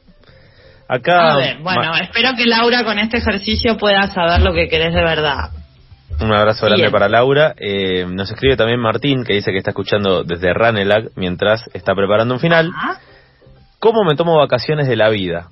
Acá. 0.87 1.33
A 1.33 1.37
ver, 1.37 1.59
bueno, 1.59 1.95
espero 2.01 2.35
que 2.35 2.47
Laura 2.47 2.83
con 2.83 2.97
este 2.97 3.17
ejercicio 3.17 3.77
pueda 3.77 4.07
saber 4.07 4.41
lo 4.41 4.51
que 4.51 4.67
querés 4.67 4.95
de 4.95 5.03
verdad. 5.03 5.51
Un 6.19 6.33
abrazo 6.33 6.65
grande 6.65 6.81
Bien. 6.81 6.91
para 6.91 7.07
Laura. 7.07 7.53
Eh, 7.57 8.05
nos 8.09 8.31
escribe 8.31 8.57
también 8.57 8.79
Martín, 8.79 9.23
que 9.23 9.33
dice 9.33 9.51
que 9.51 9.59
está 9.59 9.69
escuchando 9.69 10.23
desde 10.23 10.53
Ranelag 10.53 11.11
mientras 11.15 11.63
está 11.73 11.93
preparando 11.93 12.33
un 12.33 12.39
final. 12.39 12.71
Ah, 12.75 12.97
¿Cómo 13.79 14.03
me 14.03 14.15
tomo 14.15 14.37
vacaciones 14.37 14.87
de 14.87 14.95
la 14.95 15.09
vida? 15.09 15.47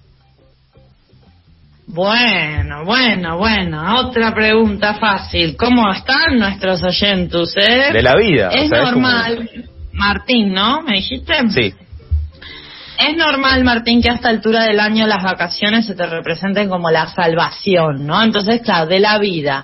Bueno, 1.87 2.83
bueno, 2.83 3.37
bueno, 3.37 3.99
otra 4.01 4.33
pregunta 4.33 4.95
fácil. 4.95 5.55
¿Cómo 5.55 5.89
están 5.91 6.37
nuestros 6.37 6.83
oyentes? 6.83 7.53
eh? 7.55 7.93
De 7.93 8.01
la 8.01 8.15
vida. 8.17 8.49
Es 8.49 8.65
o 8.65 8.67
sea, 8.67 8.79
como- 8.91 9.07
normal, 9.07 9.49
Martín, 9.93 10.53
¿no? 10.53 10.81
¿Me 10.81 10.95
dijiste? 10.97 11.33
Sí. 11.49 11.73
Es 12.99 13.15
normal, 13.15 13.63
Martín, 13.63 14.01
que 14.01 14.09
a 14.09 14.15
esta 14.15 14.27
altura 14.29 14.63
del 14.63 14.79
año 14.81 15.07
las 15.07 15.23
vacaciones 15.23 15.85
se 15.85 15.95
te 15.95 16.05
representen 16.05 16.67
como 16.67 16.91
la 16.91 17.07
salvación, 17.07 18.05
¿no? 18.05 18.21
Entonces, 18.21 18.61
claro, 18.61 18.87
de 18.87 18.99
la 18.99 19.17
vida. 19.19 19.63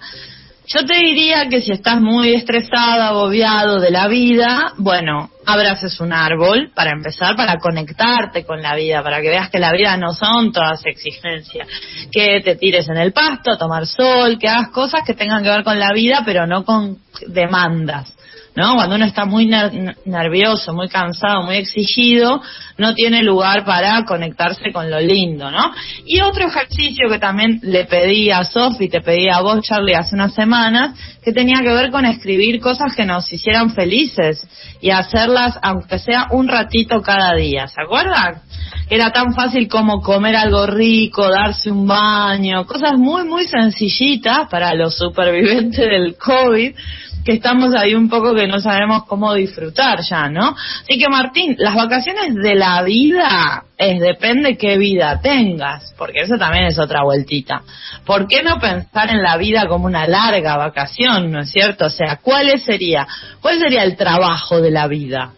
Yo 0.66 0.86
te 0.86 0.96
diría 0.96 1.50
que 1.50 1.60
si 1.60 1.74
estás 1.74 2.00
muy 2.00 2.34
estresado, 2.34 3.02
agobiado 3.04 3.82
de 3.82 3.92
la 3.92 4.08
vida, 4.08 4.72
bueno, 4.78 5.30
abraces 5.46 6.00
un 6.00 6.14
árbol 6.14 6.72
para 6.74 6.92
empezar, 6.92 7.36
para 7.36 7.58
conectarte 7.58 8.46
con 8.46 8.62
la 8.62 8.76
vida, 8.76 9.04
para 9.04 9.22
que 9.22 9.30
veas 9.30 9.50
que 9.50 9.60
la 9.60 9.72
vida 9.72 9.98
no 9.98 10.14
son 10.14 10.52
todas 10.52 10.86
exigencias. 10.86 11.68
Que 12.12 12.42
te 12.42 12.56
tires 12.56 12.88
en 12.90 12.98
el 12.98 13.14
pasto 13.14 13.52
a 13.52 13.58
tomar 13.58 13.86
sol, 13.86 14.38
que 14.40 14.48
hagas 14.48 14.70
cosas 14.70 15.02
que 15.06 15.14
tengan 15.14 15.44
que 15.44 15.50
ver 15.50 15.64
con 15.64 15.80
la 15.80 15.92
vida, 15.94 16.24
pero 16.26 16.48
no 16.48 16.64
con 16.64 16.98
demandas. 17.28 18.14
¿No? 18.56 18.76
Cuando 18.76 18.96
uno 18.96 19.06
está 19.06 19.26
muy 19.26 19.48
ner- 19.48 19.96
nervioso, 20.06 20.74
muy 20.74 20.88
cansado, 20.90 21.44
muy 21.44 21.58
exigido, 21.58 22.42
no 22.78 22.94
tiene 22.94 23.24
lugar 23.24 23.66
para 23.66 24.04
conectarse 24.06 24.72
con 24.72 24.90
lo 24.90 25.00
lindo, 25.00 25.50
¿no? 25.52 25.72
Y 26.06 26.22
otro 26.22 26.48
ejercicio 26.48 27.10
que 27.10 27.20
también 27.20 27.60
le 27.64 27.86
pedí 27.86 28.30
a 28.32 28.44
Sofi, 28.44 28.90
te 28.90 29.02
pedí 29.02 29.30
a 29.30 29.42
vos, 29.42 29.62
Charlie, 29.62 29.96
hace 29.96 30.16
unas 30.16 30.34
semanas, 30.34 30.98
que 31.24 31.32
tenía 31.32 31.62
que 31.62 31.74
ver 31.74 31.92
con 31.92 32.06
escribir 32.06 32.60
cosas 32.60 32.96
que 32.96 33.06
nos 33.06 33.32
hicieran 33.32 33.72
felices 33.72 34.48
y 34.82 34.90
hacerlas, 34.90 35.58
aunque 35.62 36.00
sea 36.00 36.28
un 36.32 36.48
ratito 36.48 37.02
cada 37.02 37.34
día, 37.36 37.68
¿se 37.68 37.82
acuerdan? 37.82 38.42
Era 38.90 39.12
tan 39.12 39.34
fácil 39.34 39.68
como 39.68 40.02
comer 40.02 40.36
algo 40.36 40.68
rico, 40.68 41.30
darse 41.30 41.72
un 41.72 41.88
baño, 41.88 42.66
cosas 42.66 42.94
muy, 42.98 43.24
muy 43.24 43.48
sencillitas 43.48 44.48
para 44.50 44.74
los 44.76 44.98
supervivientes 44.98 45.80
del 45.80 46.16
COVID, 46.18 46.76
que 47.24 47.34
estamos 47.34 47.74
ahí 47.76 47.96
un 47.96 48.10
poco 48.10 48.34
que 48.36 48.48
no 48.48 48.60
sabemos 48.60 49.06
cómo 49.06 49.34
disfrutar 49.34 50.02
ya, 50.02 50.30
¿no? 50.30 50.56
Así 50.84 50.98
que 50.98 51.10
Martín, 51.10 51.56
las 51.58 51.76
vacaciones 51.76 52.36
de 52.36 52.56
la 52.56 52.82
vida 52.84 53.64
es 53.78 54.00
depende 54.00 54.58
qué 54.58 54.78
vida 54.78 55.20
tengas, 55.22 55.94
porque 55.98 56.22
eso 56.22 56.38
también 56.38 56.66
es 56.66 56.80
otra 56.80 57.04
vueltita. 57.04 57.62
¿Por 58.06 58.28
qué 58.28 58.44
no 58.44 58.60
pensar 58.60 59.10
en 59.10 59.22
la 59.22 59.38
vida 59.38 59.68
como 59.68 59.86
una 59.86 60.08
larga 60.08 60.58
vacación, 60.58 61.32
no 61.32 61.42
es 61.42 61.52
cierto? 61.52 61.86
O 61.86 61.90
sea, 61.90 62.20
¿cuál 62.22 62.60
sería, 62.60 63.08
cuál 63.42 63.60
sería 63.60 63.84
el 63.84 63.96
trabajo 63.96 64.62
de 64.62 64.72
la 64.72 64.88
vida? 64.88 65.32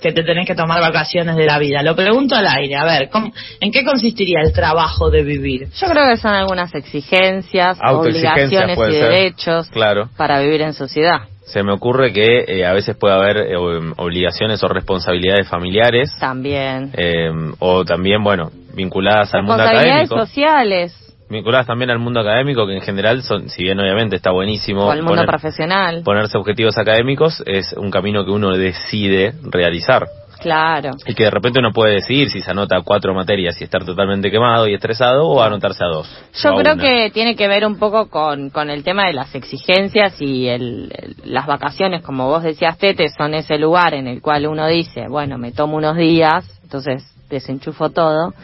Que 0.00 0.12
te 0.12 0.22
tenés 0.22 0.46
que 0.46 0.54
tomar 0.54 0.80
vacaciones 0.80 1.36
de 1.36 1.46
la 1.46 1.58
vida. 1.58 1.82
Lo 1.82 1.96
pregunto 1.96 2.34
al 2.34 2.46
aire, 2.46 2.76
a 2.76 2.84
ver, 2.84 3.08
¿cómo- 3.10 3.32
¿en 3.60 3.72
qué 3.72 3.84
consistiría 3.84 4.40
el 4.44 4.52
trabajo 4.52 5.10
de 5.10 5.22
vivir? 5.22 5.68
Yo 5.80 5.86
creo 5.88 6.06
que 6.08 6.16
son 6.16 6.32
algunas 6.34 6.74
exigencias, 6.74 7.78
obligaciones 7.82 8.78
y 8.78 8.92
ser. 8.92 9.08
derechos 9.10 9.68
Claro. 9.70 10.08
para 10.16 10.40
vivir 10.40 10.62
en 10.62 10.72
sociedad. 10.72 11.20
Se 11.46 11.62
me 11.62 11.72
ocurre 11.72 12.12
que 12.12 12.44
eh, 12.48 12.66
a 12.66 12.72
veces 12.72 12.96
puede 12.96 13.14
haber 13.14 13.36
eh, 13.36 13.56
obligaciones 13.96 14.62
o 14.64 14.68
responsabilidades 14.68 15.48
familiares. 15.48 16.10
También. 16.18 16.90
eh, 16.94 17.30
o 17.60 17.84
también, 17.84 18.22
bueno, 18.24 18.50
vinculadas 18.74 19.32
al 19.32 19.42
mundo 19.42 19.56
Responsabilidades 19.58 20.10
académico. 20.10 20.26
sociales 20.26 21.05
Vinculadas 21.28 21.66
también 21.66 21.90
al 21.90 21.98
mundo 21.98 22.20
académico, 22.20 22.66
que 22.66 22.74
en 22.76 22.82
general 22.82 23.22
son, 23.22 23.48
si 23.48 23.64
bien 23.64 23.78
obviamente 23.80 24.14
está 24.16 24.30
buenísimo 24.30 24.84
o 24.86 24.90
al 24.90 24.98
mundo 25.02 25.16
poner- 25.22 25.26
profesional. 25.26 26.02
ponerse 26.04 26.38
objetivos 26.38 26.78
académicos, 26.78 27.42
es 27.46 27.72
un 27.72 27.90
camino 27.90 28.24
que 28.24 28.30
uno 28.30 28.50
decide 28.56 29.32
realizar. 29.42 30.06
Claro. 30.38 30.90
Y 31.06 31.14
que 31.14 31.24
de 31.24 31.30
repente 31.30 31.58
uno 31.58 31.72
puede 31.72 31.94
decidir 31.94 32.28
si 32.30 32.40
se 32.42 32.50
anota 32.50 32.76
a 32.76 32.82
cuatro 32.82 33.14
materias 33.14 33.58
y 33.60 33.64
estar 33.64 33.84
totalmente 33.84 34.30
quemado 34.30 34.68
y 34.68 34.74
estresado 34.74 35.26
o 35.26 35.42
anotarse 35.42 35.82
a 35.82 35.86
dos. 35.88 36.06
Yo 36.34 36.54
creo 36.56 36.74
una. 36.74 36.82
que 36.82 37.10
tiene 37.10 37.34
que 37.34 37.48
ver 37.48 37.64
un 37.66 37.78
poco 37.78 38.08
con, 38.10 38.50
con 38.50 38.68
el 38.70 38.84
tema 38.84 39.06
de 39.06 39.14
las 39.14 39.34
exigencias 39.34 40.20
y 40.20 40.46
el, 40.46 40.92
el- 40.94 41.16
las 41.32 41.46
vacaciones, 41.46 42.02
como 42.02 42.28
vos 42.28 42.42
decías, 42.44 42.76
Tete, 42.78 43.08
son 43.08 43.34
ese 43.34 43.56
lugar 43.58 43.94
en 43.94 44.06
el 44.06 44.20
cual 44.20 44.46
uno 44.46 44.68
dice, 44.68 45.06
bueno, 45.08 45.38
me 45.38 45.52
tomo 45.52 45.78
unos 45.78 45.96
días, 45.96 46.44
entonces 46.62 47.02
desenchufo 47.30 47.90
todo. 47.90 48.34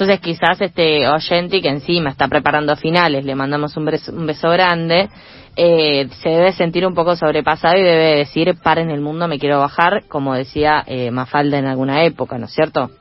Entonces 0.00 0.20
quizás 0.20 0.60
este 0.60 1.08
oyente 1.08 1.60
que 1.60 1.68
encima 1.68 2.10
está 2.10 2.28
preparando 2.28 2.76
finales, 2.76 3.24
le 3.24 3.34
mandamos 3.34 3.76
un 3.76 3.84
beso, 3.84 4.12
un 4.12 4.26
beso 4.28 4.48
grande, 4.48 5.08
eh, 5.56 6.06
se 6.22 6.28
debe 6.28 6.52
sentir 6.52 6.86
un 6.86 6.94
poco 6.94 7.16
sobrepasado 7.16 7.76
y 7.76 7.82
debe 7.82 8.18
decir, 8.18 8.54
paren 8.62 8.90
el 8.90 9.00
mundo, 9.00 9.26
me 9.26 9.40
quiero 9.40 9.58
bajar, 9.58 10.04
como 10.06 10.34
decía 10.34 10.84
eh, 10.86 11.10
Mafalda 11.10 11.58
en 11.58 11.66
alguna 11.66 12.04
época, 12.04 12.38
¿no 12.38 12.44
es 12.44 12.52
cierto? 12.52 12.92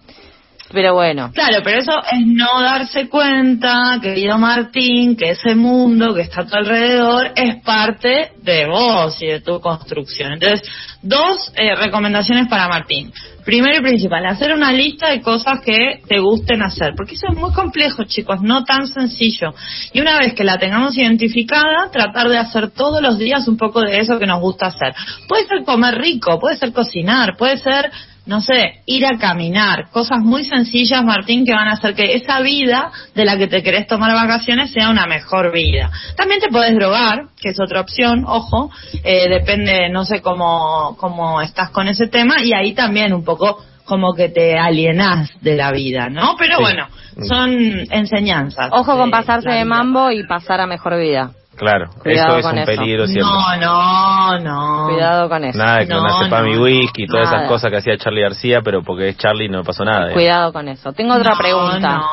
Pero 0.71 0.93
bueno, 0.93 1.31
Claro, 1.33 1.61
pero 1.63 1.79
eso 1.79 1.93
es 2.11 2.25
no 2.25 2.61
darse 2.61 3.07
cuenta, 3.07 3.99
querido 4.01 4.37
Martín, 4.37 5.15
que 5.15 5.31
ese 5.31 5.55
mundo 5.55 6.13
que 6.13 6.21
está 6.21 6.41
a 6.41 6.45
tu 6.45 6.55
alrededor 6.55 7.31
es 7.35 7.63
parte 7.63 8.31
de 8.41 8.67
vos 8.67 9.21
y 9.21 9.27
de 9.27 9.41
tu 9.41 9.61
construcción. 9.61 10.33
Entonces, 10.33 10.67
dos 11.01 11.53
eh, 11.55 11.75
recomendaciones 11.75 12.47
para 12.47 12.67
Martín. 12.67 13.13
Primero 13.45 13.77
y 13.77 13.81
principal, 13.81 14.25
hacer 14.25 14.53
una 14.53 14.73
lista 14.73 15.09
de 15.09 15.21
cosas 15.21 15.61
que 15.61 16.01
te 16.05 16.19
gusten 16.19 16.61
hacer, 16.61 16.93
porque 16.97 17.15
eso 17.15 17.27
es 17.31 17.37
muy 17.37 17.53
complejo, 17.53 18.03
chicos, 18.03 18.41
no 18.41 18.65
tan 18.65 18.87
sencillo. 18.87 19.53
Y 19.93 20.01
una 20.01 20.19
vez 20.19 20.33
que 20.33 20.43
la 20.43 20.57
tengamos 20.57 20.97
identificada, 20.97 21.89
tratar 21.91 22.27
de 22.27 22.37
hacer 22.37 22.71
todos 22.71 23.01
los 23.01 23.17
días 23.17 23.47
un 23.47 23.55
poco 23.55 23.79
de 23.81 23.99
eso 23.99 24.19
que 24.19 24.27
nos 24.27 24.41
gusta 24.41 24.65
hacer. 24.65 24.93
Puede 25.29 25.47
ser 25.47 25.63
comer 25.63 25.95
rico, 25.95 26.39
puede 26.39 26.57
ser 26.57 26.73
cocinar, 26.73 27.37
puede 27.37 27.57
ser 27.57 27.89
no 28.27 28.41
sé, 28.41 28.81
ir 28.85 29.05
a 29.05 29.17
caminar, 29.17 29.89
cosas 29.91 30.19
muy 30.19 30.43
sencillas, 30.43 31.03
Martín, 31.03 31.45
que 31.45 31.53
van 31.53 31.67
a 31.69 31.73
hacer 31.73 31.95
que 31.95 32.13
esa 32.15 32.41
vida 32.41 32.91
de 33.15 33.25
la 33.25 33.37
que 33.37 33.47
te 33.47 33.63
querés 33.63 33.87
tomar 33.87 34.13
vacaciones 34.13 34.71
sea 34.71 34.89
una 34.89 35.05
mejor 35.07 35.51
vida. 35.53 35.89
También 36.15 36.39
te 36.41 36.49
podés 36.49 36.75
drogar, 36.75 37.27
que 37.41 37.49
es 37.49 37.59
otra 37.59 37.81
opción, 37.81 38.25
ojo, 38.27 38.69
eh, 39.03 39.27
depende, 39.29 39.89
no 39.89 40.05
sé 40.05 40.21
cómo, 40.21 40.95
cómo 40.99 41.41
estás 41.41 41.69
con 41.71 41.87
ese 41.87 42.07
tema, 42.07 42.43
y 42.43 42.53
ahí 42.53 42.73
también 42.73 43.13
un 43.13 43.23
poco 43.23 43.63
como 43.85 44.13
que 44.13 44.27
te 44.27 44.57
alienás 44.59 45.29
de 45.41 45.55
la 45.55 45.71
vida, 45.71 46.09
¿no? 46.09 46.35
Pero 46.37 46.57
Sí. 46.57 46.61
bueno, 46.63 46.87
son 47.27 47.51
enseñanzas. 47.89 48.69
ojo 48.73 48.97
con 48.97 49.09
pasarse 49.09 49.49
de 49.49 49.63
mambo 49.63 50.11
y 50.11 50.27
pasar 50.27 50.59
a 50.59 50.67
mejor 50.67 50.99
vida. 50.99 51.31
Claro, 51.57 51.89
Cuidado 52.01 52.37
eso 52.37 52.47
es 52.49 52.53
un 52.53 52.57
eso. 52.59 52.65
peligro 52.71 53.07
siempre. 53.07 53.33
No, 53.33 53.57
no, 53.57 54.39
no. 54.39 54.87
Cuidado 54.93 55.27
con 55.29 55.43
eso. 55.43 55.57
Nada 55.57 55.79
de 55.79 55.87
que 55.87 55.93
no, 55.93 56.01
No, 56.03 56.23
sepa 56.23 56.41
no, 56.41 56.45
mi 56.47 56.57
whisky 56.57 57.03
y 57.03 57.07
todas 57.07 57.27
esas 57.27 57.47
cosas 57.47 57.71
que 57.71 57.77
hacía 57.77 57.97
Charlie 57.97 58.21
García, 58.21 58.61
pero 58.61 58.83
porque 58.83 59.09
es 59.09 59.17
Charlie 59.17 59.49
no 59.49 59.59
me 59.59 59.63
pasó 59.63 59.83
nada. 59.83 60.01
digamos. 60.07 60.13
Cuidado 60.13 60.53
con 60.53 60.67
eso. 60.69 60.93
Tengo 60.93 61.15
otra 61.15 61.31
No, 61.31 61.37
pregunta. 61.37 61.97
no. 61.97 62.05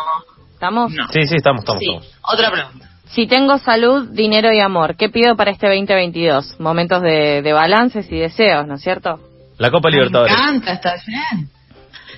¿Estamos? 0.55 0.93
No. 0.93 1.09
Sí, 1.09 1.27
sí, 1.27 1.37
estamos, 1.37 1.61
estamos, 1.61 1.81
Sí, 1.81 1.87
estamos. 1.95 2.19
otra 2.33 2.51
pregunta. 2.51 2.89
Si 3.07 3.27
tengo 3.29 3.59
salud, 3.59 4.09
dinero 4.11 4.51
y 4.53 4.61
amor, 4.61 4.97
¿qué 4.97 5.09
pido 5.09 5.37
para 5.37 5.51
este 5.53 5.69
2022? 5.69 6.59
Momentos 6.59 7.01
de, 7.03 7.43
de 7.43 7.53
balances 7.53 8.11
y 8.11 8.19
deseos, 8.19 8.67
¿no 8.67 8.75
es 8.75 8.83
cierto? 8.83 9.21
La 9.59 9.71
Copa 9.71 9.89
Libertadores. 9.91 10.33
Me 10.37 10.43
encanta 10.57 10.73
esta 10.73 10.95
oyente. 10.95 11.53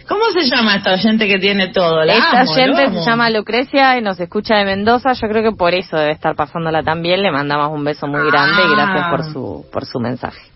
¿Cómo 0.08 0.24
se 0.32 0.44
llama 0.44 0.76
esta 0.76 0.92
oyente 0.92 1.26
que 1.26 1.38
tiene 1.38 1.68
todo? 1.72 2.04
La 2.04 2.14
Esta 2.14 2.40
amo, 2.40 2.52
oyente 2.52 2.90
se 2.90 3.10
llama 3.10 3.28
Lucrecia 3.30 3.98
y 3.98 4.02
nos 4.02 4.20
escucha 4.20 4.56
de 4.56 4.64
Mendoza. 4.64 5.12
Yo 5.12 5.28
creo 5.28 5.42
que 5.50 5.56
por 5.56 5.74
eso 5.74 5.96
debe 5.96 6.12
estar 6.12 6.36
pasándola 6.36 6.82
tan 6.82 7.02
bien. 7.02 7.22
Le 7.22 7.32
mandamos 7.32 7.72
un 7.72 7.84
beso 7.84 8.06
muy 8.06 8.24
grande 8.30 8.62
y 8.64 8.74
gracias 8.74 9.10
por 9.10 9.32
su, 9.32 9.66
por 9.72 9.84
su 9.84 9.98
mensaje. 9.98 10.55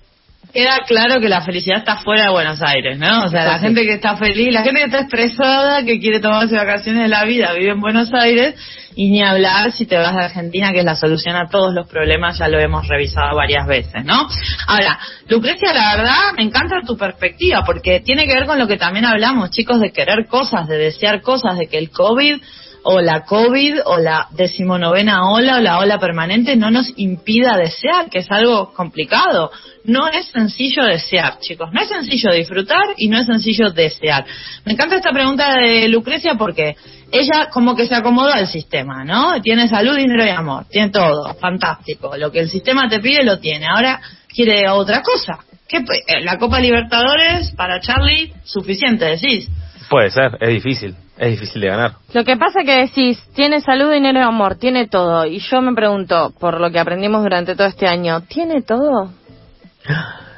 Queda 0.53 0.81
claro 0.87 1.21
que 1.21 1.29
la 1.29 1.43
felicidad 1.43 1.79
está 1.79 1.99
fuera 1.99 2.25
de 2.25 2.31
Buenos 2.31 2.61
Aires, 2.63 2.99
¿no? 2.99 3.25
O 3.25 3.29
sea, 3.29 3.45
la 3.45 3.59
gente 3.59 3.83
que 3.83 3.95
está 3.95 4.17
feliz, 4.17 4.53
la 4.53 4.63
gente 4.63 4.81
que 4.81 4.87
está 4.87 5.01
estresada, 5.01 5.85
que 5.85 6.01
quiere 6.01 6.21
tomarse 6.21 6.57
vacaciones 6.57 7.03
de 7.03 7.09
la 7.09 7.25
vida, 7.25 7.53
vive 7.53 7.71
en 7.71 7.81
Buenos 7.81 8.13
Aires, 8.13 8.55
y 8.97 9.11
ni 9.11 9.23
hablar 9.23 9.71
si 9.73 9.87
te 9.87 9.97
vas 9.97 10.15
a 10.15 10.25
Argentina, 10.25 10.73
que 10.73 10.81
es 10.81 10.85
la 10.85 10.97
solución 10.97 11.37
a 11.37 11.49
todos 11.49 11.73
los 11.73 11.89
problemas, 11.89 12.39
ya 12.39 12.49
lo 12.49 12.59
hemos 12.59 12.89
revisado 12.89 13.37
varias 13.37 13.67
veces, 13.67 14.05
¿no? 14.05 14.27
Ahora, 14.67 14.99
Lucrecia, 15.29 15.73
la 15.73 15.97
verdad, 15.97 16.33
me 16.37 16.43
encanta 16.43 16.77
tu 16.85 16.97
perspectiva, 16.97 17.63
porque 17.65 18.01
tiene 18.01 18.27
que 18.27 18.35
ver 18.35 18.47
con 18.47 18.59
lo 18.59 18.67
que 18.67 18.77
también 18.77 19.05
hablamos, 19.05 19.51
chicos, 19.51 19.81
de 19.81 19.93
querer 19.93 20.27
cosas, 20.27 20.67
de 20.67 20.79
desear 20.79 21.21
cosas, 21.21 21.59
de 21.59 21.69
que 21.69 21.79
el 21.79 21.91
COVID 21.91 22.41
o 22.83 23.01
la 23.01 23.25
COVID 23.25 23.81
o 23.85 23.99
la 23.99 24.29
decimonovena 24.33 25.31
ola 25.31 25.57
o 25.57 25.61
la 25.61 25.79
ola 25.79 25.99
permanente 25.99 26.57
no 26.57 26.71
nos 26.71 26.93
impida 26.97 27.57
desear, 27.57 28.09
que 28.11 28.19
es 28.19 28.31
algo 28.31 28.73
complicado. 28.73 29.51
No 29.85 30.09
es 30.09 30.27
sencillo 30.27 30.85
desear, 30.85 31.39
chicos. 31.41 31.71
No 31.73 31.81
es 31.81 31.89
sencillo 31.89 32.33
disfrutar 32.33 32.95
y 32.97 33.09
no 33.09 33.19
es 33.19 33.27
sencillo 33.27 33.71
desear. 33.71 34.25
Me 34.65 34.73
encanta 34.73 34.97
esta 34.97 35.13
pregunta 35.13 35.55
de 35.55 35.89
Lucrecia 35.89 36.35
porque 36.35 36.77
ella 37.13 37.49
como 37.51 37.75
que 37.75 37.87
se 37.87 37.95
acomodó 37.95 38.33
al 38.33 38.47
sistema, 38.47 39.05
¿no? 39.05 39.41
Tiene 39.41 39.69
salud, 39.69 39.97
dinero 39.97 40.25
y 40.25 40.31
amor. 40.31 40.67
Tiene 40.71 40.91
todo. 40.91 41.35
Fantástico. 41.35 42.17
Lo 42.17 42.31
que 42.31 42.41
el 42.41 42.49
sistema 42.49 42.89
te 42.89 43.01
pide 43.01 43.25
lo 43.25 43.39
tiene. 43.39 43.67
Ahora 43.67 44.01
quiere 44.29 44.69
otra 44.69 45.03
cosa. 45.03 45.39
¿Qué, 45.69 45.79
eh, 45.79 46.21
la 46.23 46.37
Copa 46.37 46.61
Libertadores 46.61 47.53
para 47.53 47.81
Charlie, 47.81 48.33
suficiente, 48.45 49.05
decís. 49.05 49.49
Puede 49.89 50.11
ser, 50.11 50.37
es 50.41 50.49
difícil. 50.49 50.97
Es 51.21 51.33
difícil 51.33 51.61
de 51.61 51.69
ganar. 51.69 51.93
Lo 52.15 52.25
que 52.25 52.39
pasa 52.39 52.61
que 52.65 52.77
decís, 52.77 53.23
tiene 53.35 53.61
salud, 53.61 53.93
dinero 53.93 54.21
y 54.21 54.23
amor, 54.23 54.57
tiene 54.57 54.89
todo. 54.89 55.27
Y 55.27 55.39
yo 55.39 55.61
me 55.61 55.75
pregunto, 55.75 56.33
por 56.41 56.59
lo 56.59 56.71
que 56.71 56.79
aprendimos 56.79 57.23
durante 57.23 57.55
todo 57.55 57.67
este 57.67 57.87
año, 57.87 58.23
¿tiene 58.23 58.63
todo? 58.63 59.13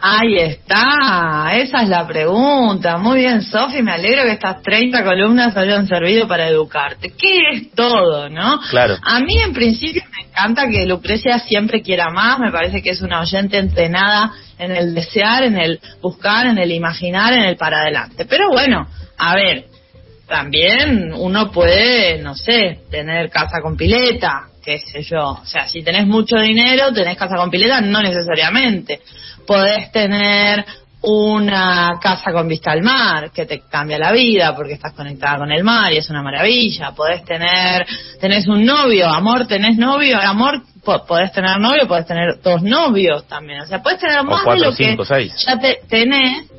Ahí 0.01 0.39
está, 0.39 1.53
esa 1.55 1.83
es 1.83 1.89
la 1.89 2.05
pregunta. 2.05 2.99
Muy 2.99 3.19
bien, 3.19 3.43
Sofi, 3.43 3.81
me 3.81 3.93
alegro 3.93 4.25
que 4.25 4.33
estas 4.33 4.61
30 4.63 5.05
columnas 5.05 5.57
hayan 5.57 5.87
servido 5.87 6.27
para 6.27 6.49
educarte. 6.49 7.13
¿Qué 7.17 7.39
es 7.53 7.71
todo, 7.77 8.29
no? 8.29 8.59
Claro. 8.69 8.97
A 9.05 9.21
mí 9.21 9.39
en 9.39 9.53
principio 9.53 10.03
me 10.11 10.27
encanta 10.29 10.67
que 10.69 10.85
Lucrecia 10.85 11.39
siempre 11.39 11.83
quiera 11.83 12.11
más, 12.11 12.41
me 12.41 12.51
parece 12.51 12.83
que 12.83 12.91
es 12.91 13.03
una 13.03 13.21
oyente 13.21 13.57
entrenada 13.57 14.33
en 14.59 14.73
el 14.73 14.93
desear, 14.93 15.45
en 15.45 15.57
el 15.57 15.79
buscar, 16.01 16.49
en 16.49 16.59
el 16.59 16.73
imaginar, 16.73 17.35
en 17.35 17.45
el 17.45 17.57
para 17.57 17.83
adelante. 17.83 18.25
Pero 18.25 18.49
bueno, 18.51 18.89
a 19.17 19.37
ver, 19.37 19.67
también 20.33 21.13
uno 21.15 21.51
puede, 21.51 22.17
no 22.23 22.35
sé, 22.35 22.79
tener 22.91 23.29
casa 23.29 23.61
con 23.61 23.77
pileta, 23.77 24.47
qué 24.65 24.79
sé 24.79 25.03
yo. 25.03 25.33
O 25.43 25.45
sea, 25.45 25.69
si 25.69 25.83
tenés 25.83 26.07
mucho 26.07 26.39
dinero, 26.39 26.91
tenés 26.91 27.19
casa 27.19 27.37
con 27.37 27.51
pileta, 27.51 27.83
no 27.83 28.01
necesariamente. 28.01 29.01
Podés 29.47 29.93
tener 29.93 30.65
una 31.03 31.99
casa 32.01 32.33
con 32.33 32.49
vista 32.49 32.73
al 32.73 32.81
mar, 32.81 33.31
que 33.31 33.45
te 33.45 33.61
cambia 33.69 33.99
la 33.99 34.11
vida 34.11 34.57
porque 34.57 34.73
estás 34.73 34.95
conectada 34.95 35.37
con 35.37 35.53
el 35.53 35.63
mar 35.65 35.93
y 35.93 35.99
es 35.99 36.09
una 36.09 36.23
maravilla. 36.23 36.93
Podés 36.93 37.23
tener, 37.27 37.85
tenés 38.19 38.49
un 38.49 38.65
novio, 38.65 39.09
amor, 39.09 39.47
tenés 39.47 39.77
novio, 39.77 40.19
amor, 40.19 40.63
podés 40.83 41.31
tener 41.33 41.61
novio, 41.61 41.87
podés 41.87 42.07
tener 42.07 42.41
dos 42.43 42.63
novios 42.63 43.29
también. 43.29 43.61
O 43.61 43.67
sea, 43.67 43.83
podés 43.83 43.99
tener 43.99 44.23
más 44.23 44.47
de 44.47 44.61
lo 44.61 44.75
que 44.75 44.97
ya 45.45 45.59
te, 45.59 45.81
tenés 45.91 46.51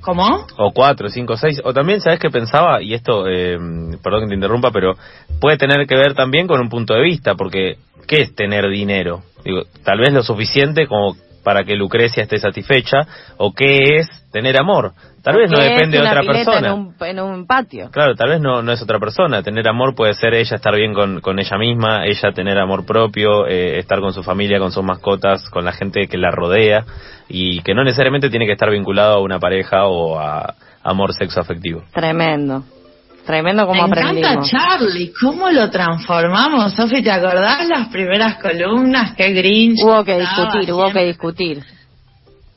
¿Cómo? 0.00 0.46
O 0.56 0.72
cuatro, 0.72 1.08
cinco, 1.08 1.36
seis. 1.36 1.60
O 1.64 1.72
también, 1.72 2.00
¿sabes 2.00 2.18
qué 2.18 2.30
pensaba? 2.30 2.82
Y 2.82 2.94
esto, 2.94 3.28
eh, 3.28 3.58
perdón 4.02 4.22
que 4.22 4.28
te 4.28 4.34
interrumpa, 4.34 4.70
pero 4.70 4.94
puede 5.40 5.58
tener 5.58 5.86
que 5.86 5.96
ver 5.96 6.14
también 6.14 6.46
con 6.46 6.60
un 6.60 6.68
punto 6.68 6.94
de 6.94 7.02
vista, 7.02 7.34
porque 7.34 7.76
¿qué 8.06 8.22
es 8.22 8.34
tener 8.34 8.68
dinero? 8.68 9.22
Digo, 9.44 9.62
tal 9.84 9.98
vez 9.98 10.12
lo 10.12 10.22
suficiente 10.22 10.86
como 10.86 11.16
para 11.42 11.64
que 11.64 11.74
Lucrecia 11.74 12.22
esté 12.22 12.38
satisfecha, 12.38 13.06
o 13.36 13.52
qué 13.52 13.98
es 13.98 14.08
tener 14.32 14.60
amor. 14.60 14.92
Tal 15.22 15.36
vez 15.36 15.50
no 15.50 15.58
depende 15.58 15.98
de 15.98 16.06
otra 16.06 16.22
persona. 16.22 16.68
En 16.68 16.72
un, 16.72 16.94
en 17.00 17.20
un, 17.20 17.46
patio. 17.46 17.90
Claro, 17.90 18.14
tal 18.14 18.30
vez 18.30 18.40
no, 18.40 18.62
no 18.62 18.72
es 18.72 18.80
otra 18.80 18.98
persona. 18.98 19.42
Tener 19.42 19.68
amor 19.68 19.94
puede 19.94 20.14
ser 20.14 20.32
ella 20.32 20.56
estar 20.56 20.74
bien 20.74 20.94
con, 20.94 21.20
con 21.20 21.38
ella 21.38 21.58
misma, 21.58 22.06
ella 22.06 22.32
tener 22.32 22.58
amor 22.58 22.86
propio, 22.86 23.46
eh, 23.46 23.78
estar 23.78 24.00
con 24.00 24.14
su 24.14 24.22
familia, 24.22 24.58
con 24.58 24.72
sus 24.72 24.84
mascotas, 24.84 25.48
con 25.50 25.64
la 25.64 25.72
gente 25.72 26.08
que 26.08 26.16
la 26.16 26.30
rodea 26.30 26.84
y 27.28 27.60
que 27.62 27.74
no 27.74 27.84
necesariamente 27.84 28.30
tiene 28.30 28.46
que 28.46 28.52
estar 28.52 28.70
vinculado 28.70 29.16
a 29.16 29.20
una 29.20 29.38
pareja 29.38 29.86
o 29.86 30.18
a 30.18 30.54
amor 30.82 31.12
sexo 31.12 31.40
afectivo. 31.40 31.82
Tremendo. 31.92 32.64
Tremendo 33.30 33.64
como 33.64 33.86
Me 33.86 34.00
encanta 34.00 34.40
Charlie, 34.42 35.12
¿cómo 35.20 35.50
lo 35.50 35.70
transformamos? 35.70 36.74
Sofi, 36.74 37.00
¿te 37.00 37.12
acordás 37.12 37.64
las 37.68 37.86
primeras 37.86 38.38
columnas? 38.42 39.14
Qué 39.16 39.30
Grinch. 39.30 39.78
Hubo 39.84 40.02
que 40.02 40.18
discutir, 40.18 40.72
hubo 40.72 40.90
que 40.90 41.04
discutir. 41.04 41.62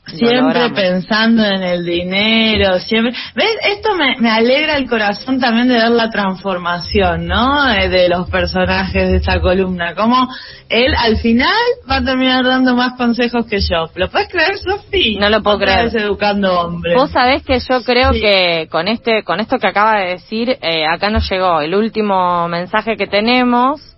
Siempre 0.06 0.70
pensando 0.70 1.44
en 1.44 1.62
el 1.62 1.84
dinero, 1.84 2.78
siempre. 2.78 3.14
¿Ves? 3.34 3.56
Esto 3.70 3.94
me, 3.96 4.16
me, 4.20 4.30
alegra 4.30 4.76
el 4.76 4.88
corazón 4.88 5.40
también 5.40 5.68
de 5.68 5.74
ver 5.74 5.90
la 5.90 6.10
transformación, 6.10 7.26
¿no? 7.26 7.64
De, 7.64 7.88
de, 7.88 8.08
los 8.08 8.28
personajes 8.28 9.10
de 9.10 9.16
esta 9.16 9.40
columna. 9.40 9.94
Como 9.94 10.28
él 10.68 10.94
al 10.96 11.16
final 11.16 11.48
va 11.90 11.96
a 11.96 12.04
terminar 12.04 12.44
dando 12.44 12.76
más 12.76 12.96
consejos 12.96 13.46
que 13.46 13.60
yo. 13.60 13.90
¿Lo 13.94 14.10
puedes 14.10 14.28
creer, 14.28 14.58
Sofi? 14.58 15.16
No 15.16 15.30
lo 15.30 15.42
puedo 15.42 15.58
creer. 15.58 15.96
educando 15.96 16.60
hombres. 16.60 16.94
Vos 16.96 17.10
sabés 17.10 17.42
que 17.42 17.58
yo 17.60 17.82
creo 17.82 18.12
que 18.12 18.68
con 18.70 18.88
este, 18.88 19.22
con 19.22 19.40
esto 19.40 19.58
que 19.58 19.68
acaba 19.68 20.00
de 20.00 20.08
decir, 20.10 20.58
eh, 20.60 20.84
acá 20.86 21.08
nos 21.08 21.28
llegó 21.30 21.60
el 21.62 21.74
último 21.74 22.46
mensaje 22.48 22.96
que 22.96 23.06
tenemos 23.06 23.93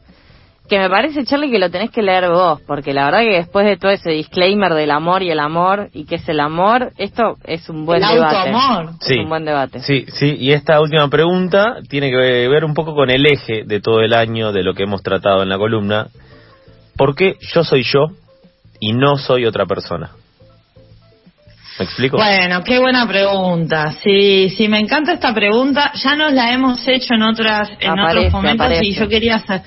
que 0.68 0.78
me 0.78 0.88
parece, 0.88 1.24
Charlie, 1.24 1.50
que 1.50 1.58
lo 1.58 1.70
tenés 1.70 1.90
que 1.90 2.02
leer 2.02 2.28
vos, 2.28 2.60
porque 2.66 2.92
la 2.92 3.04
verdad 3.06 3.20
que 3.20 3.36
después 3.36 3.66
de 3.66 3.76
todo 3.76 3.90
ese 3.90 4.10
disclaimer 4.10 4.74
del 4.74 4.90
amor 4.90 5.22
y 5.22 5.30
el 5.30 5.38
amor, 5.38 5.90
y 5.92 6.04
que 6.04 6.16
es 6.16 6.28
el 6.28 6.40
amor, 6.40 6.92
esto 6.98 7.36
es 7.44 7.68
un 7.68 7.86
buen 7.86 8.02
el 8.02 8.14
debate. 8.14 8.50
Amor. 8.50 8.92
Sí, 9.00 9.14
es 9.14 9.18
un 9.20 9.28
buen 9.28 9.44
debate. 9.44 9.80
Sí, 9.80 10.06
sí, 10.08 10.36
y 10.38 10.52
esta 10.52 10.80
última 10.80 11.08
pregunta 11.08 11.76
tiene 11.88 12.10
que 12.10 12.16
ver 12.16 12.64
un 12.64 12.74
poco 12.74 12.94
con 12.94 13.10
el 13.10 13.24
eje 13.26 13.64
de 13.64 13.80
todo 13.80 14.00
el 14.00 14.12
año 14.12 14.52
de 14.52 14.62
lo 14.62 14.74
que 14.74 14.84
hemos 14.84 15.02
tratado 15.02 15.42
en 15.42 15.48
la 15.48 15.58
columna. 15.58 16.08
¿Por 16.96 17.14
qué 17.14 17.36
yo 17.54 17.62
soy 17.62 17.82
yo 17.82 18.06
y 18.80 18.92
no 18.92 19.16
soy 19.18 19.46
otra 19.46 19.66
persona? 19.66 20.10
¿Me 21.78 21.84
explico? 21.84 22.16
Bueno, 22.16 22.64
qué 22.64 22.78
buena 22.78 23.06
pregunta. 23.06 23.92
Sí, 24.02 24.48
sí, 24.48 24.66
me 24.66 24.78
encanta 24.78 25.12
esta 25.12 25.34
pregunta. 25.34 25.92
Ya 25.94 26.16
nos 26.16 26.32
la 26.32 26.52
hemos 26.52 26.86
hecho 26.88 27.14
en 27.14 27.22
otras 27.22 27.70
en 27.80 27.98
otros 27.98 28.32
momentos 28.32 28.78
y 28.80 28.94
yo 28.94 29.08
quería 29.08 29.36
hacer 29.36 29.62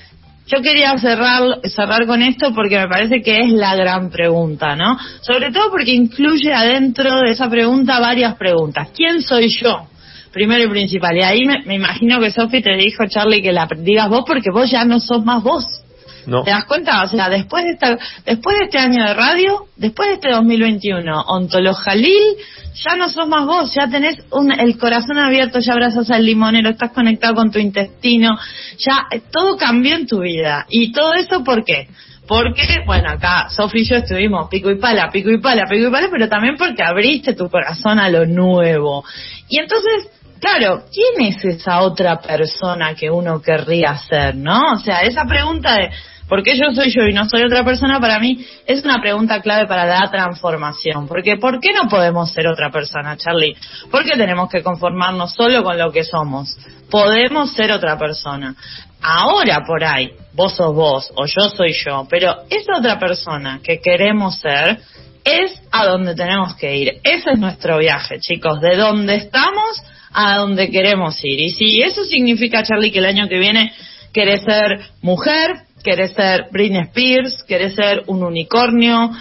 yo 0.50 0.62
quería 0.64 0.98
cerrar, 0.98 1.60
cerrar 1.64 2.08
con 2.08 2.22
esto 2.24 2.54
porque 2.54 2.80
me 2.80 2.88
parece 2.88 3.22
que 3.22 3.42
es 3.42 3.52
la 3.52 3.76
gran 3.76 4.10
pregunta, 4.10 4.76
¿no? 4.76 4.98
Sobre 5.22 5.52
todo 5.52 5.70
porque 5.70 5.92
incluye 5.92 6.52
adentro 6.52 7.20
de 7.20 7.32
esa 7.32 7.50
pregunta 7.50 8.00
varias 8.00 8.36
preguntas. 8.36 8.90
¿Quién 8.96 9.22
soy 9.22 9.50
yo? 9.50 9.88
Primero 10.32 10.64
y 10.64 10.70
principal. 10.70 11.16
Y 11.18 11.24
ahí 11.24 11.46
me, 11.46 11.76
imagino 11.76 12.20
que 12.20 12.32
Sofi 12.32 12.62
te 12.62 12.76
dijo, 12.76 13.06
Charlie, 13.08 13.42
que 13.42 13.52
la 13.52 13.68
digas 13.78 14.10
vos 14.10 14.24
porque 14.26 14.50
vos 14.52 14.70
ya 14.70 14.86
no 14.86 15.00
sos 15.00 15.24
más 15.24 15.44
vos. 15.44 15.79
No. 16.26 16.43
¿Te 16.43 16.52
das 16.52 16.65
cuenta? 16.65 17.04
O 17.04 17.08
sea, 17.08 17.30
después 17.30 17.63
de, 17.63 17.72
esta, 17.72 17.98
después 18.26 18.58
de 18.58 18.65
este 18.65 18.78
año 18.78 19.04
de 19.04 19.13
radio, 19.13 19.65
después 19.76 20.10
de 20.10 20.15
este 20.15 20.30
2021, 20.32 21.22
Ontolo 21.22 21.74
Jalil, 21.74 22.38
ya 22.74 22.95
no 22.95 23.10
sos 23.10 23.28
más 23.28 23.45
vos, 23.45 23.74
ya 23.74 23.89
tenés 23.89 24.17
un, 24.32 24.52
el 24.52 24.78
corazón 24.78 25.17
abierto, 25.17 25.60
ya 25.60 25.74
abrazas 25.74 26.10
al 26.12 26.26
limonero, 26.26 26.69
estás 26.69 26.91
conectado 26.91 27.36
con 27.36 27.52
tu 27.52 27.60
intestino, 27.60 28.38
ya 28.78 29.08
eh, 29.12 29.22
todo 29.32 29.58
cambió 29.58 29.95
en 29.95 30.08
tu 30.08 30.19
vida. 30.19 30.65
¿Y 30.69 30.91
todo 30.91 31.13
eso 31.13 31.43
por 31.43 31.63
qué? 31.63 31.88
Porque, 32.28 32.84
bueno, 32.86 33.10
acá 33.10 33.50
Sofi 33.50 33.80
y 33.80 33.86
yo 33.86 33.95
estuvimos 33.95 34.50
pico 34.50 34.69
y 34.69 34.76
pala, 34.76 35.10
pico 35.12 35.32
y 35.32 35.39
pala, 35.41 35.63
pico 35.67 35.88
y 35.88 35.91
pala, 35.91 36.10
pero 36.12 36.30
también 36.30 36.58
porque 36.58 36.84
abriste 36.84 37.34
tu 37.34 37.50
corazón 37.50 37.98
a 37.98 38.08
lo 38.08 38.28
nuevo. 38.28 39.04
Y 39.50 39.60
entonces, 39.60 40.12
claro, 40.39 40.84
¿quién 40.91 41.34
es 41.34 41.43
esa 41.43 41.82
otra 41.82 42.19
persona 42.19 42.95
que 42.95 43.10
uno 43.10 43.41
querría 43.41 43.97
ser, 43.97 44.36
no? 44.36 44.73
O 44.73 44.78
sea, 44.78 45.02
esa 45.02 45.25
pregunta 45.25 45.75
de 45.75 45.91
¿Por 46.30 46.43
qué 46.43 46.56
yo 46.56 46.71
soy 46.75 46.91
yo 46.91 47.08
y 47.08 47.13
no 47.13 47.28
soy 47.28 47.41
otra 47.41 47.65
persona? 47.65 47.99
Para 47.99 48.19
mí 48.19 48.45
es 48.67 48.84
una 48.84 49.02
pregunta 49.02 49.41
clave 49.41 49.65
para 49.65 49.86
la 49.86 50.12
transformación. 50.12 51.08
Porque 51.08 51.38
¿por 51.38 51.60
qué 51.60 51.73
no 51.73 51.89
podemos 51.89 52.32
ser 52.32 52.47
otra 52.47 52.69
persona, 52.69 53.17
Charlie? 53.17 53.58
¿Por 53.89 54.06
qué 54.06 54.15
tenemos 54.15 54.47
que 54.47 54.62
conformarnos 54.62 55.34
solo 55.34 55.63
con 55.63 55.78
lo 55.80 55.91
que 55.91 56.04
somos? 56.04 56.56
Podemos 56.91 57.52
ser 57.54 57.71
otra 57.71 57.97
persona. 57.97 58.56
Ahora 59.02 59.63
por 59.65 59.84
ahí, 59.84 60.12
vos 60.34 60.56
sos 60.56 60.75
vos 60.75 61.12
o 61.15 61.25
yo 61.25 61.49
soy 61.49 61.73
yo, 61.73 62.06
pero 62.08 62.43
esa 62.49 62.78
otra 62.78 62.99
persona 62.99 63.60
que 63.63 63.82
queremos 63.82 64.39
ser 64.39 64.80
es 65.23 65.60
a 65.71 65.86
donde 65.86 66.13
tenemos 66.13 66.56
que 66.56 66.75
ir. 66.75 66.99
Ese 67.04 67.32
es 67.32 67.39
nuestro 67.39 67.80
viaje, 67.80 68.19
chicos, 68.19 68.62
de 68.62 68.75
donde 68.75 69.15
estamos 69.15 69.82
a 70.13 70.38
donde 70.38 70.69
queremos 70.69 71.19
ir. 71.24 71.39
Y 71.39 71.52
si 71.52 71.82
eso 71.82 72.04
significa, 72.04 72.63
Charlie, 72.63 72.91
que 72.91 73.00
el 73.00 73.06
año 73.06 73.28
que 73.28 73.38
viene 73.38 73.72
querés 74.13 74.43
ser 74.43 74.80
mujer, 75.02 75.62
querés 75.84 76.13
ser 76.13 76.48
Britney 76.52 76.84
Spears, 76.84 77.43
querés 77.43 77.76
ser 77.76 78.04
un 78.08 78.24
unicornio. 78.24 79.12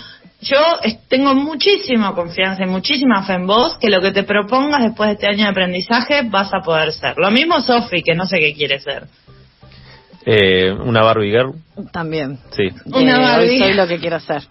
Yo 0.40 0.60
tengo 1.08 1.34
muchísima 1.34 2.14
confianza 2.14 2.64
y 2.64 2.68
muchísima 2.68 3.24
fe 3.24 3.34
en 3.34 3.46
vos 3.46 3.76
que 3.78 3.90
lo 3.90 4.00
que 4.00 4.12
te 4.12 4.22
propongas 4.22 4.82
después 4.82 5.08
de 5.08 5.14
este 5.14 5.26
año 5.26 5.44
de 5.44 5.50
aprendizaje 5.50 6.22
vas 6.22 6.52
a 6.54 6.60
poder 6.60 6.92
ser. 6.92 7.16
Lo 7.16 7.30
mismo 7.30 7.60
Sophie, 7.60 8.02
que 8.02 8.14
no 8.14 8.26
sé 8.26 8.38
qué 8.38 8.54
quiere 8.54 8.78
ser. 8.78 9.04
Eh, 10.24 10.70
una 10.72 11.02
Barbie 11.02 11.30
Girl. 11.30 11.54
También. 11.92 12.38
Sí. 12.56 12.64
Una 12.86 13.18
Barbie. 13.18 13.50
Hoy 13.50 13.58
soy 13.58 13.74
lo 13.74 13.86
que 13.86 13.98
quiero 13.98 14.20
ser. 14.20 14.42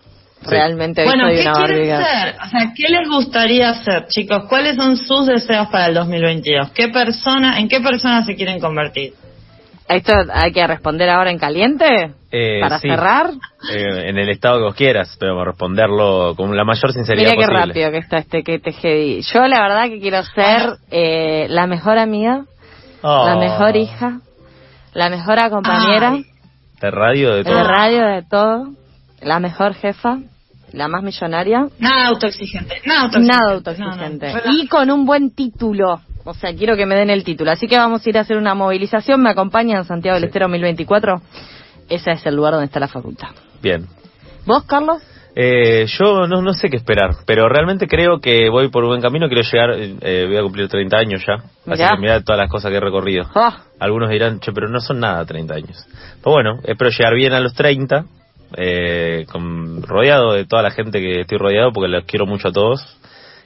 Realmente 0.42 1.04
Bueno, 1.04 1.28
¿qué 1.30 1.42
una 1.42 1.54
quieren 1.54 1.90
barriga. 1.90 1.98
ser? 2.06 2.36
O 2.46 2.50
sea, 2.50 2.74
¿qué 2.76 2.88
les 2.90 3.08
gustaría 3.10 3.74
ser, 3.84 4.08
chicos? 4.08 4.46
¿Cuáles 4.48 4.76
son 4.76 4.96
sus 4.96 5.26
deseos 5.26 5.68
para 5.70 5.88
el 5.88 5.94
2022? 5.96 6.72
¿Qué 6.72 6.88
persona, 6.90 7.60
en 7.60 7.68
qué 7.68 7.82
persona 7.82 8.24
se 8.24 8.36
quieren 8.36 8.60
convertir? 8.60 9.14
¿Esto 9.90 10.14
hay 10.34 10.52
que 10.52 10.66
responder 10.68 11.10
ahora 11.10 11.32
en 11.32 11.40
caliente? 11.40 11.86
Eh, 12.32 12.60
¿Para 12.62 12.78
sí. 12.80 12.90
cerrar? 12.90 13.32
Eh, 13.74 14.10
en 14.10 14.18
el 14.18 14.30
estado 14.30 14.58
que 14.58 14.64
vos 14.66 14.76
quieras, 14.76 15.16
pero 15.20 15.44
responderlo 15.46 16.36
con 16.36 16.56
la 16.56 16.66
mayor 16.66 16.92
sinceridad 16.94 17.32
Mira 17.32 17.42
qué 17.42 17.48
posible. 17.48 17.66
rápido 17.68 17.92
que 17.92 17.98
está 17.98 18.18
este 18.18 18.44
que 18.44 18.60
te 18.60 18.74
jedi. 18.74 19.22
Yo 19.22 19.48
la 19.48 19.62
verdad 19.62 19.86
que 19.90 20.00
quiero 20.00 20.22
ser 20.24 20.76
eh, 20.92 21.48
la 21.50 21.68
mejor 21.68 21.98
amiga, 21.98 22.44
Oh, 23.02 23.26
la 23.28 23.36
mejor 23.38 23.76
hija, 23.78 24.20
la 24.94 25.10
mejor 25.10 25.38
compañera 25.52 26.12
Ay. 26.14 26.26
De 26.82 26.92
radio, 26.92 27.30
de 27.36 27.38
de 27.38 27.44
todo. 27.46 27.64
radio 27.64 28.06
de 28.08 28.24
todo, 28.24 28.68
la 29.22 29.40
mejor 29.40 29.74
jefa, 29.74 30.20
la 30.74 30.88
más 30.88 31.04
millonaria, 31.04 31.68
Nada 31.80 32.08
autoexigente. 32.08 32.82
Nada 32.86 33.02
autoexigente. 33.04 33.40
nada 33.40 33.54
autoexigente. 33.54 34.34
no, 34.34 34.54
y 34.54 34.68
con 34.68 34.92
un 34.92 35.06
buen 35.06 35.32
título. 35.34 36.02
O 36.26 36.34
sea, 36.34 36.54
quiero 36.54 36.76
que 36.76 36.86
me 36.86 36.96
den 36.96 37.10
el 37.10 37.24
título. 37.24 37.52
Así 37.52 37.68
que 37.68 37.78
vamos 37.78 38.06
a 38.06 38.10
ir 38.10 38.18
a 38.18 38.22
hacer 38.22 38.36
una 38.38 38.54
movilización. 38.54 39.22
¿Me 39.22 39.30
acompañan 39.30 39.86
Santiago 39.86 40.16
del 40.16 40.24
Sí. 40.24 40.28
Estero 40.28 40.48
2024? 40.48 41.22
Ese 41.88 42.12
es 42.12 42.26
el 42.26 42.36
lugar 42.36 42.52
donde 42.52 42.66
está 42.66 42.82
la 42.82 42.90
facultad. 42.90 43.30
Bien. 43.62 43.88
¿Vos, 44.46 44.64
Carlos? 44.66 45.02
Eh, 45.40 45.86
yo 46.00 46.28
no, 46.28 46.42
no 46.42 46.54
sé 46.54 46.70
qué 46.70 46.76
esperar, 46.78 47.12
pero 47.26 47.48
realmente 47.48 47.88
creo 47.88 48.20
que 48.20 48.50
voy 48.50 48.70
por 48.70 48.84
un 48.84 48.90
buen 48.90 49.02
camino. 49.02 49.28
Quiero 49.30 49.44
llegar, 49.44 49.70
eh, 50.02 50.26
voy 50.28 50.36
a 50.36 50.42
cumplir 50.42 50.68
30 50.68 50.98
años 50.98 51.24
ya. 51.26 51.36
Así 51.72 51.84
que 51.84 52.02
mirá 52.02 52.22
todas 52.22 52.40
las 52.40 52.50
cosas 52.50 52.72
que 52.72 52.78
he 52.78 52.82
recorrido. 52.82 53.24
Oh, 53.36 53.54
Algunos 53.80 54.10
dirán, 54.10 54.40
che, 54.42 54.52
pero 54.52 54.68
no 54.68 54.80
son 54.82 55.00
nada 55.00 55.24
30 55.26 55.54
años. 55.54 55.78
Pues 56.22 56.34
bueno, 56.34 56.60
espero 56.64 56.90
llegar 56.90 57.14
bien 57.16 57.34
a 57.34 57.40
los 57.40 57.54
30, 57.54 58.04
eh, 58.56 59.26
con, 59.32 59.82
rodeado 59.84 60.34
de 60.34 60.46
toda 60.46 60.62
la 60.62 60.72
gente 60.72 61.00
que 61.00 61.22
estoy 61.22 61.38
rodeado, 61.38 61.72
porque 61.72 61.90
los 61.90 62.06
quiero 62.06 62.26
mucho 62.26 62.50
a 62.50 62.52
todos. 62.52 62.98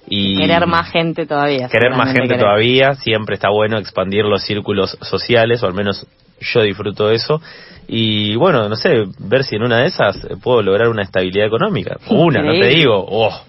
Y 0.08 0.38
querer 0.38 0.66
más 0.68 0.92
gente 0.92 1.26
todavía. 1.26 1.68
Querer 1.70 1.92
más 1.96 2.08
gente 2.08 2.30
querer. 2.30 2.42
todavía, 2.42 2.96
siempre 2.96 3.36
está 3.36 3.50
bueno 3.50 3.78
expandir 3.78 4.26
los 4.26 4.44
círculos 4.44 4.98
sociales, 5.02 5.62
o 5.64 5.68
al 5.68 5.74
menos 5.74 6.08
yo 6.40 6.62
disfruto 6.64 7.08
de 7.08 7.16
eso. 7.16 7.42
Y 7.88 8.36
bueno, 8.36 8.68
no 8.68 8.76
sé, 8.76 9.04
ver 9.20 9.44
si 9.44 9.56
en 9.56 9.64
una 9.64 9.80
de 9.80 9.88
esas 9.88 10.18
puedo 10.42 10.62
lograr 10.62 10.88
una 10.88 11.04
estabilidad 11.04 11.48
económica. 11.48 11.98
Una, 12.10 12.42
no 12.42 12.54
te 12.54 12.68
digo, 12.68 13.06
oh, 13.08 13.42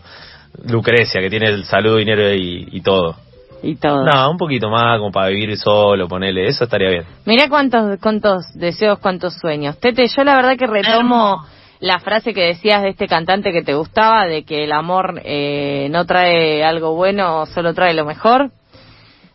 Lucrecia, 0.66 1.20
que 1.20 1.30
tiene 1.30 1.48
el 1.48 1.64
salud, 1.64 1.98
dinero 1.98 2.32
y, 2.34 2.68
y 2.72 2.80
todo. 2.82 3.16
Y 3.62 3.76
todo. 3.76 4.04
No, 4.04 4.30
un 4.30 4.36
poquito 4.36 4.68
más, 4.68 4.98
como 4.98 5.12
para 5.12 5.28
vivir 5.28 5.56
solo, 5.56 6.08
ponele, 6.08 6.48
eso 6.48 6.64
estaría 6.64 6.90
bien. 6.90 7.04
Mirá 7.24 7.48
cuántos, 7.48 7.98
cuántos 8.00 8.52
deseos, 8.54 8.98
cuántos 8.98 9.34
sueños. 9.34 9.78
Tete, 9.78 10.06
yo 10.08 10.24
la 10.24 10.34
verdad 10.34 10.56
que 10.56 10.66
retomo 10.66 11.44
la 11.78 11.98
frase 11.98 12.34
que 12.34 12.42
decías 12.42 12.82
de 12.82 12.90
este 12.90 13.06
cantante 13.08 13.52
que 13.52 13.62
te 13.62 13.74
gustaba, 13.74 14.26
de 14.26 14.44
que 14.44 14.64
el 14.64 14.72
amor 14.72 15.20
eh, 15.24 15.88
no 15.90 16.06
trae 16.06 16.64
algo 16.64 16.94
bueno, 16.94 17.46
solo 17.46 17.74
trae 17.74 17.94
lo 17.94 18.04
mejor. 18.04 18.50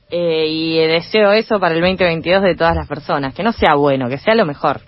Eh, 0.10 0.46
y 0.48 0.78
deseo 0.78 1.34
eso 1.34 1.60
para 1.60 1.76
el 1.76 1.82
2022 1.82 2.42
de 2.42 2.56
todas 2.56 2.76
las 2.76 2.88
personas, 2.88 3.34
que 3.34 3.44
no 3.44 3.52
sea 3.52 3.76
bueno, 3.76 4.08
que 4.08 4.18
sea 4.18 4.36
lo 4.36 4.46
mejor. 4.46 4.82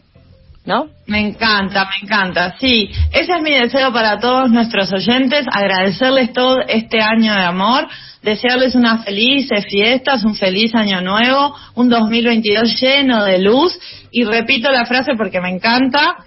¿No? 0.70 0.88
Me 1.08 1.20
encanta, 1.20 1.86
me 1.86 2.06
encanta. 2.06 2.56
Sí, 2.60 2.92
ese 3.12 3.32
es 3.38 3.42
mi 3.42 3.56
deseo 3.56 3.92
para 3.92 4.20
todos 4.20 4.52
nuestros 4.52 4.94
oyentes, 4.94 5.48
agradecerles 5.52 6.32
todo 6.32 6.60
este 6.62 7.02
año 7.02 7.34
de 7.34 7.42
amor, 7.42 7.88
desearles 8.22 8.76
unas 8.76 9.04
felices 9.04 9.66
fiestas, 9.66 10.24
un 10.24 10.36
feliz 10.36 10.76
año 10.76 11.02
nuevo, 11.02 11.56
un 11.74 11.90
2022 11.90 12.80
lleno 12.80 13.24
de 13.24 13.40
luz 13.40 13.80
y 14.12 14.26
repito 14.26 14.70
la 14.70 14.86
frase 14.86 15.14
porque 15.18 15.42
me 15.42 15.50
encanta, 15.50 16.18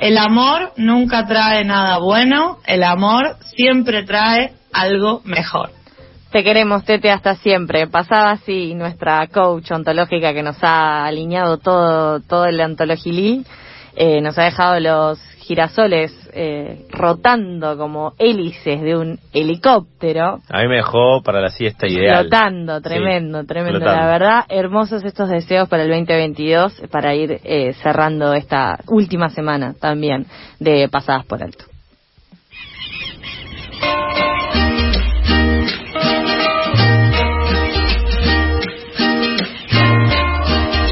el 0.00 0.18
amor 0.18 0.72
nunca 0.76 1.24
trae 1.24 1.64
nada 1.64 1.98
bueno, 1.98 2.58
el 2.66 2.82
amor 2.82 3.36
siempre 3.54 4.02
trae 4.02 4.54
algo 4.72 5.22
mejor. 5.24 5.70
Te 6.32 6.42
queremos, 6.42 6.84
Tete, 6.84 7.12
hasta 7.12 7.36
siempre. 7.36 7.86
Pasaba 7.86 8.32
así 8.32 8.74
nuestra 8.74 9.24
coach 9.28 9.70
ontológica 9.70 10.34
que 10.34 10.42
nos 10.42 10.56
ha 10.64 11.04
alineado 11.04 11.58
todo, 11.58 12.18
todo 12.18 12.46
el 12.46 12.60
ontologilil. 12.60 13.46
Eh, 13.96 14.20
nos 14.20 14.36
ha 14.38 14.44
dejado 14.44 14.80
los 14.80 15.20
girasoles 15.44 16.12
eh, 16.32 16.86
rotando 16.90 17.76
como 17.76 18.14
hélices 18.18 18.80
de 18.80 18.96
un 18.96 19.20
helicóptero. 19.32 20.40
A 20.48 20.62
mí 20.62 20.68
me 20.68 20.76
dejó 20.76 21.22
para 21.22 21.40
la 21.40 21.50
siesta 21.50 21.86
ideal. 21.86 22.22
Flotando, 22.22 22.80
tremendo, 22.80 23.44
tremendo. 23.44 23.78
La 23.78 24.06
verdad, 24.06 24.44
hermosos 24.48 25.04
estos 25.04 25.28
deseos 25.28 25.68
para 25.68 25.84
el 25.84 25.90
2022, 25.90 26.82
para 26.90 27.14
ir 27.14 27.40
eh, 27.44 27.74
cerrando 27.82 28.32
esta 28.34 28.78
última 28.88 29.28
semana 29.28 29.74
también 29.78 30.26
de 30.58 30.88
Pasadas 30.88 31.26
por 31.26 31.42
Alto. 31.42 31.66